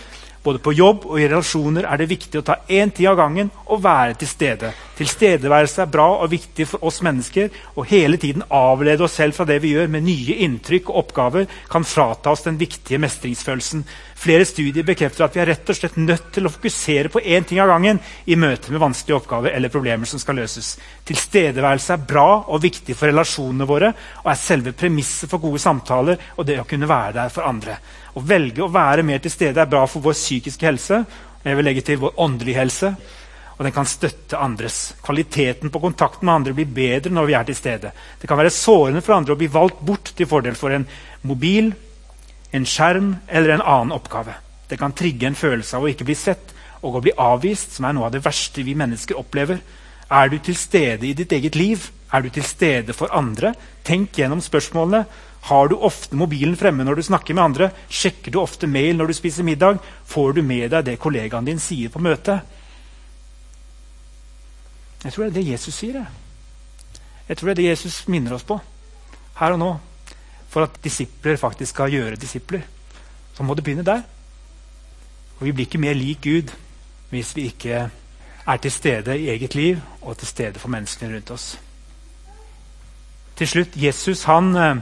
Både 0.45 0.61
på 0.65 0.73
jobb 0.73 1.05
og 1.05 1.19
i 1.21 1.27
relasjoner 1.29 1.85
er 1.85 2.01
det 2.01 2.09
viktig 2.09 2.41
å 2.41 2.45
ta 2.45 2.55
én 2.73 2.93
tid 2.97 3.11
av 3.11 3.19
gangen 3.19 3.51
og 3.67 3.83
være 3.85 4.15
til 4.21 4.29
stede. 4.29 4.71
Tilstedeværelse 4.97 5.83
er 5.85 5.91
bra 5.93 6.07
og 6.23 6.31
viktig 6.33 6.65
for 6.69 6.87
oss 6.89 7.03
mennesker. 7.05 7.51
Å 7.77 7.85
hele 7.89 8.17
tiden 8.21 8.47
avlede 8.49 9.05
oss 9.05 9.19
selv 9.21 9.37
fra 9.37 9.45
det 9.49 9.59
vi 9.61 9.75
gjør, 9.75 9.91
med 9.93 10.07
nye 10.09 10.39
inntrykk 10.47 10.89
og 10.89 11.03
oppgaver, 11.03 11.49
kan 11.73 11.85
frata 11.85 12.33
oss 12.33 12.47
den 12.49 12.61
viktige 12.61 13.01
mestringsfølelsen. 13.05 13.85
Flere 14.21 14.45
studier 14.45 14.85
bekrefter 14.85 15.25
at 15.25 15.37
vi 15.37 15.41
er 15.41 15.49
rett 15.49 15.71
og 15.73 15.77
slett 15.79 15.95
nødt 15.97 16.27
til 16.35 16.45
å 16.45 16.51
fokusere 16.53 17.09
på 17.09 17.23
én 17.25 17.47
ting 17.49 17.57
av 17.63 17.71
gangen 17.71 18.03
i 18.29 18.37
møte 18.37 18.69
med 18.69 18.83
vanskelige 18.83 19.17
oppgaver 19.17 19.55
eller 19.57 19.73
problemer 19.73 20.11
som 20.11 20.21
skal 20.21 20.37
løses. 20.37 20.75
Tilstedeværelse 21.09 21.95
er 21.95 22.05
bra 22.11 22.27
og 22.43 22.61
viktig 22.61 22.93
for 22.93 23.09
relasjonene 23.09 23.69
våre 23.71 23.89
og 24.21 24.29
er 24.29 24.43
selve 24.43 24.75
premisset 24.77 25.31
for 25.31 25.41
gode 25.41 25.63
samtaler 25.65 26.21
og 26.37 26.45
det 26.45 26.59
å 26.61 26.67
kunne 26.69 26.91
være 26.91 27.17
der 27.17 27.33
for 27.33 27.49
andre. 27.49 27.79
Å 28.13 28.21
velge 28.21 28.67
å 28.67 28.69
være 28.69 29.09
mer 29.09 29.25
til 29.25 29.33
stede 29.33 29.65
er 29.65 29.73
bra 29.73 29.87
for 29.89 30.05
vår 30.05 30.19
psykiske 30.21 30.69
helse. 30.69 31.01
og 31.41 31.49
jeg 31.49 31.57
vil 31.57 31.71
legge 31.71 31.89
til 31.89 32.05
vår 32.05 32.21
åndelige 32.21 32.61
helse, 32.61 32.95
og 33.57 33.65
den 33.65 33.73
kan 33.73 33.89
støtte 33.89 34.37
andres. 34.37 34.95
Kvaliteten 35.01 35.71
på 35.73 35.81
kontakten 35.81 36.27
med 36.27 36.35
andre 36.35 36.53
blir 36.53 36.69
bedre 36.69 37.13
når 37.13 37.27
vi 37.27 37.35
er 37.41 37.45
til 37.45 37.57
stede. 37.57 37.93
Det 38.21 38.29
kan 38.29 38.37
være 38.37 38.53
sårende 38.53 39.01
for 39.01 39.17
andre 39.17 39.33
å 39.33 39.41
bli 39.41 39.49
valgt 39.49 39.81
bort 39.81 40.13
til 40.17 40.29
fordel 40.29 40.61
for 40.61 40.77
en 40.77 40.85
mobil, 41.25 41.73
en 42.51 42.67
skjerm 42.67 43.17
eller 43.29 43.55
en 43.55 43.63
annen 43.63 43.93
oppgave. 43.93 44.35
Det 44.69 44.79
kan 44.79 44.93
trigge 44.93 45.27
en 45.27 45.39
følelse 45.39 45.77
av 45.77 45.87
å 45.87 45.91
ikke 45.91 46.07
bli 46.09 46.17
sett 46.19 46.55
og 46.81 46.97
å 46.97 47.03
bli 47.05 47.13
avvist, 47.19 47.75
som 47.77 47.87
er 47.87 47.97
noe 47.97 48.09
av 48.09 48.15
det 48.15 48.25
verste 48.25 48.65
vi 48.65 48.77
mennesker 48.79 49.19
opplever. 49.19 49.61
Er 50.11 50.31
du 50.31 50.39
til 50.43 50.57
stede 50.59 51.07
i 51.07 51.15
ditt 51.15 51.33
eget 51.33 51.59
liv? 51.59 51.91
Er 52.13 52.23
du 52.23 52.31
til 52.35 52.47
stede 52.47 52.95
for 52.97 53.13
andre? 53.15 53.53
Tenk 53.87 54.19
gjennom 54.19 54.41
spørsmålene. 54.43 55.05
Har 55.49 55.69
du 55.69 55.77
ofte 55.77 56.17
mobilen 56.17 56.57
fremme 56.59 56.85
når 56.85 57.01
du 57.01 57.03
snakker 57.07 57.37
med 57.37 57.45
andre? 57.45 57.71
Sjekker 57.89 58.33
du 58.33 58.41
ofte 58.41 58.69
mail 58.69 58.99
når 58.99 59.13
du 59.13 59.17
spiser 59.17 59.47
middag? 59.47 59.79
Får 60.07 60.35
du 60.37 60.43
med 60.43 60.71
deg 60.73 60.89
det 60.89 60.99
kollegaen 61.01 61.47
din 61.47 61.63
sier 61.63 61.93
på 61.93 62.03
møtet? 62.03 62.43
Jeg 65.05 65.15
tror 65.15 65.25
det 65.25 65.31
er 65.31 65.39
det 65.39 65.47
Jesus 65.53 65.79
sier. 65.81 66.03
Jeg 67.29 67.39
tror 67.39 67.49
det 67.49 67.55
er 67.55 67.63
det 67.63 67.71
Jesus 67.71 68.03
minner 68.11 68.35
oss 68.37 68.45
på 68.45 68.59
her 69.41 69.55
og 69.55 69.63
nå 69.63 69.71
for 70.51 70.67
at 70.67 70.81
disipler 70.85 71.39
faktisk 71.39 71.77
skal 71.77 71.93
gjøre 71.95 72.19
disipler, 72.19 72.65
så 73.35 73.47
må 73.47 73.55
det 73.55 73.65
begynne 73.65 73.87
der. 73.87 74.03
Og 75.39 75.47
Vi 75.47 75.53
blir 75.53 75.67
ikke 75.67 75.81
mer 75.81 75.97
lik 75.97 76.21
Gud 76.27 76.53
hvis 77.11 77.35
vi 77.37 77.49
ikke 77.51 77.89
er 78.47 78.57
til 78.63 78.73
stede 78.73 79.19
i 79.19 79.31
eget 79.31 79.55
liv 79.55 79.79
og 80.03 80.19
til 80.19 80.29
stede 80.29 80.59
for 80.59 80.71
menneskene 80.71 81.15
rundt 81.15 81.31
oss. 81.31 81.59
Til 83.37 83.49
slutt, 83.49 83.77
Jesus 83.77 84.25
han, 84.25 84.57
eh, 84.57 84.77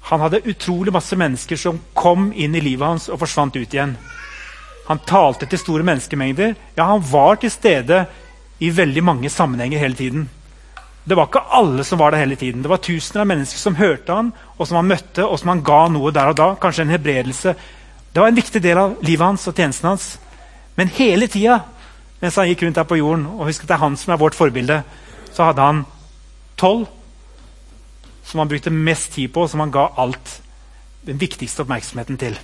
han 0.00 0.20
hadde 0.20 0.42
utrolig 0.46 0.92
masse 0.92 1.16
mennesker 1.16 1.56
som 1.56 1.80
kom 1.94 2.32
inn 2.32 2.54
i 2.54 2.60
livet 2.60 2.86
hans 2.86 3.08
og 3.08 3.18
forsvant 3.18 3.56
ut 3.56 3.74
igjen. 3.74 3.96
Han 4.88 5.00
talte 5.06 5.46
til 5.46 5.58
store 5.58 5.86
menneskemengder. 5.86 6.54
Ja, 6.76 6.84
han 6.84 7.02
var 7.12 7.34
til 7.40 7.50
stede 7.50 8.06
i 8.60 8.70
veldig 8.76 9.04
mange 9.04 9.30
sammenhenger 9.30 9.78
hele 9.78 9.94
tiden. 9.94 10.28
Det 11.04 11.16
var 11.16 11.26
ikke 11.26 11.42
alle 11.56 11.84
som 11.84 11.98
var 11.98 12.12
der 12.12 12.22
hele 12.22 12.36
tiden. 12.36 12.62
Det 12.62 12.70
var 12.70 12.82
tusener 12.84 13.24
av 13.24 13.30
mennesker 13.30 13.58
som 13.58 13.78
hørte 13.78 14.14
han, 14.14 14.32
og 14.58 14.68
som 14.68 14.78
han 14.80 14.90
møtte, 14.90 15.24
og 15.24 15.38
som 15.40 15.54
han 15.54 15.62
ga 15.64 15.80
noe 15.92 16.12
der 16.14 16.32
og 16.32 16.36
da. 16.38 16.48
Kanskje 16.60 16.84
en 16.86 16.94
hebredelse. 16.94 17.54
Det 18.12 18.20
var 18.20 18.28
en 18.28 18.38
viktig 18.38 18.62
del 18.62 18.78
av 18.78 18.96
livet 19.06 19.24
hans 19.24 19.48
og 19.48 19.56
tjenesten 19.56 19.88
hans. 19.88 20.10
Men 20.76 20.92
hele 20.98 21.28
tida 21.30 21.62
mens 22.20 22.36
han 22.36 22.50
gikk 22.50 22.66
rundt 22.66 22.76
her 22.76 22.88
på 22.88 22.98
jorden, 23.00 23.24
og 23.32 23.48
husk 23.48 23.64
at 23.64 23.70
det 23.70 23.76
er 23.78 23.84
han 23.84 23.96
som 23.96 24.12
er 24.12 24.20
vårt 24.20 24.36
forbilde, 24.36 24.82
så 25.32 25.48
hadde 25.48 25.64
han 25.64 25.84
tolv 26.60 26.84
som 28.28 28.42
han 28.42 28.50
brukte 28.50 28.70
mest 28.70 29.14
tid 29.14 29.32
på, 29.32 29.46
og 29.46 29.50
som 29.50 29.62
han 29.64 29.72
ga 29.72 29.86
alt 29.98 30.34
den 31.08 31.18
viktigste 31.18 31.64
oppmerksomheten 31.64 32.18
til. 32.20 32.36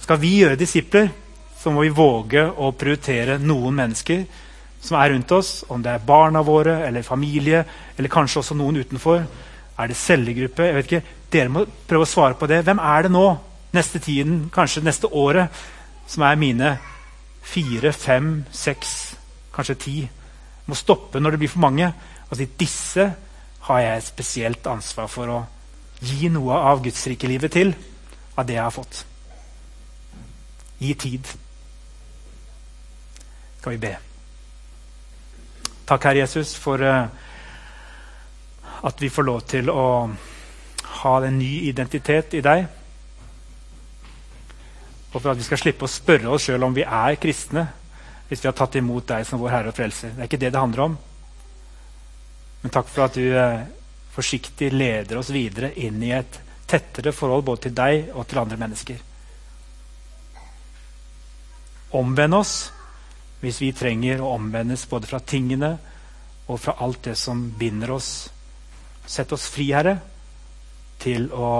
Skal 0.00 0.20
vi 0.22 0.36
gjøre 0.38 0.58
disipler, 0.60 1.10
så 1.58 1.72
må 1.74 1.82
vi 1.82 1.90
våge 1.90 2.44
å 2.46 2.70
prioritere 2.78 3.40
noen 3.42 3.74
mennesker 3.74 4.22
som 4.80 4.98
er 5.00 5.10
rundt 5.12 5.32
oss, 5.32 5.64
om 5.68 5.82
det 5.82 5.92
er 5.92 6.06
barna 6.06 6.42
våre 6.46 6.80
eller 6.86 7.02
familie, 7.02 7.64
eller 7.96 8.12
kanskje 8.12 8.42
også 8.42 8.56
noen 8.58 8.80
utenfor. 8.82 9.24
Er 9.78 9.88
det 9.88 9.96
cellegruppe? 9.96 10.64
jeg 10.64 10.74
vet 10.74 10.90
ikke. 10.90 11.02
Dere 11.32 11.52
må 11.52 11.64
prøve 11.88 12.06
å 12.06 12.08
svare 12.08 12.38
på 12.38 12.46
det. 12.46 12.62
Hvem 12.64 12.78
er 12.78 13.06
det 13.06 13.12
nå, 13.12 13.26
neste 13.76 13.98
tiden, 13.98 14.46
kanskje 14.52 14.84
neste 14.84 15.10
året, 15.10 15.48
som 16.06 16.22
er 16.22 16.38
mine 16.40 16.76
fire, 17.42 17.92
fem, 17.92 18.44
seks, 18.52 19.16
kanskje 19.54 19.80
ti? 19.82 19.96
Må 20.66 20.74
stoppe 20.74 21.20
når 21.20 21.34
det 21.34 21.42
blir 21.44 21.52
for 21.52 21.64
mange. 21.66 21.90
Altså, 22.30 22.46
disse 22.58 23.10
har 23.66 23.82
jeg 23.82 23.96
et 23.96 24.08
spesielt 24.08 24.66
ansvar 24.70 25.10
for 25.10 25.34
å 25.34 25.42
gi 26.00 26.30
noe 26.30 26.56
av 26.70 26.82
gudsrikelivet 26.84 27.52
til, 27.52 27.74
av 28.36 28.46
det 28.46 28.58
jeg 28.58 28.64
har 28.64 28.74
fått. 28.74 29.04
Gi 30.78 30.94
tid. 30.94 31.36
Skal 33.58 33.76
vi 33.76 33.86
be. 33.88 33.96
Takk, 35.86 36.04
Herre 36.08 36.24
Jesus, 36.24 36.56
for 36.58 36.82
uh, 36.82 37.06
At 38.82 39.02
vi 39.02 39.10
får 39.10 39.26
lov 39.26 39.40
til 39.46 39.70
å 39.70 40.10
ha 41.02 41.14
en 41.24 41.38
ny 41.38 41.68
identitet 41.68 42.34
i 42.34 42.42
deg. 42.44 42.66
Og 45.12 45.20
for 45.20 45.32
at 45.32 45.38
vi 45.38 45.46
skal 45.46 45.60
slippe 45.60 45.86
å 45.86 45.90
spørre 45.90 46.32
oss 46.34 46.46
sjøl 46.46 46.66
om 46.66 46.74
vi 46.76 46.84
er 46.84 47.18
kristne 47.20 47.64
hvis 48.26 48.42
vi 48.42 48.48
har 48.50 48.56
tatt 48.58 48.74
imot 48.78 49.06
deg 49.06 49.26
som 49.26 49.38
vår 49.40 49.52
Herre 49.54 49.70
og 49.70 49.76
Frelser. 49.76 50.12
Det 50.12 50.24
er 50.24 50.28
ikke 50.28 50.40
det 50.42 50.50
det 50.52 50.60
handler 50.60 50.84
om. 50.88 50.96
Men 52.62 52.74
takk 52.74 52.88
for 52.90 53.06
at 53.06 53.14
du 53.14 53.22
eh, 53.30 53.66
forsiktig 54.10 54.72
leder 54.74 55.20
oss 55.20 55.30
videre 55.30 55.70
inn 55.78 56.02
i 56.02 56.10
et 56.16 56.40
tettere 56.66 57.14
forhold 57.14 57.46
både 57.46 57.68
til 57.68 57.76
deg 57.78 58.10
og 58.16 58.26
til 58.26 58.42
andre 58.42 58.58
mennesker. 58.58 59.04
Omvend 61.96 62.34
oss 62.34 62.56
hvis 63.40 63.60
vi 63.60 63.72
trenger 63.76 64.22
å 64.22 64.32
omvendes 64.36 64.86
både 64.88 65.08
fra 65.10 65.20
tingene 65.20 65.76
og 66.46 66.60
fra 66.62 66.76
alt 66.82 67.02
det 67.08 67.16
som 67.18 67.42
binder 67.58 67.92
oss. 67.96 68.10
Sett 69.06 69.32
oss 69.32 69.48
fri, 69.50 69.68
Herre, 69.74 69.98
til 71.02 71.28
å, 71.34 71.50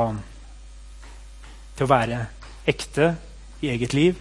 til 1.76 1.86
å 1.86 1.90
være 1.90 2.20
ekte 2.66 3.12
i 3.62 3.70
eget 3.74 3.94
liv 3.94 4.18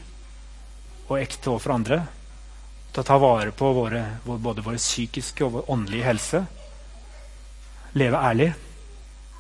og 1.08 1.20
ekte 1.20 1.52
overfor 1.54 1.76
andre. 1.78 2.00
Til 2.92 3.04
å 3.04 3.08
ta 3.08 3.18
vare 3.22 3.54
på 3.56 3.72
våre, 3.76 4.04
både 4.26 4.64
vår 4.66 4.80
psykiske 4.80 5.46
og 5.46 5.58
vår 5.58 5.72
åndelige 5.76 6.08
helse. 6.08 6.42
Leve 7.96 8.22
ærlig. 8.30 8.50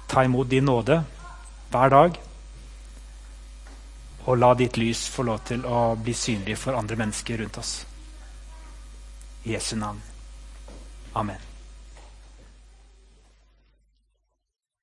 Ta 0.08 0.24
imot 0.24 0.50
din 0.50 0.68
nåde 0.70 1.02
hver 1.72 1.94
dag. 1.94 2.22
Og 4.26 4.38
la 4.38 4.54
ditt 4.58 4.78
lys 4.82 5.08
få 5.14 5.26
lov 5.26 5.44
til 5.48 5.66
å 5.66 5.88
bli 5.98 6.14
synlig 6.18 6.58
for 6.62 6.78
andre 6.78 6.98
mennesker 7.00 7.42
rundt 7.42 7.62
oss. 7.62 7.76
Jesu 9.46 9.76
navn. 9.76 10.02
Amen. 11.14 11.55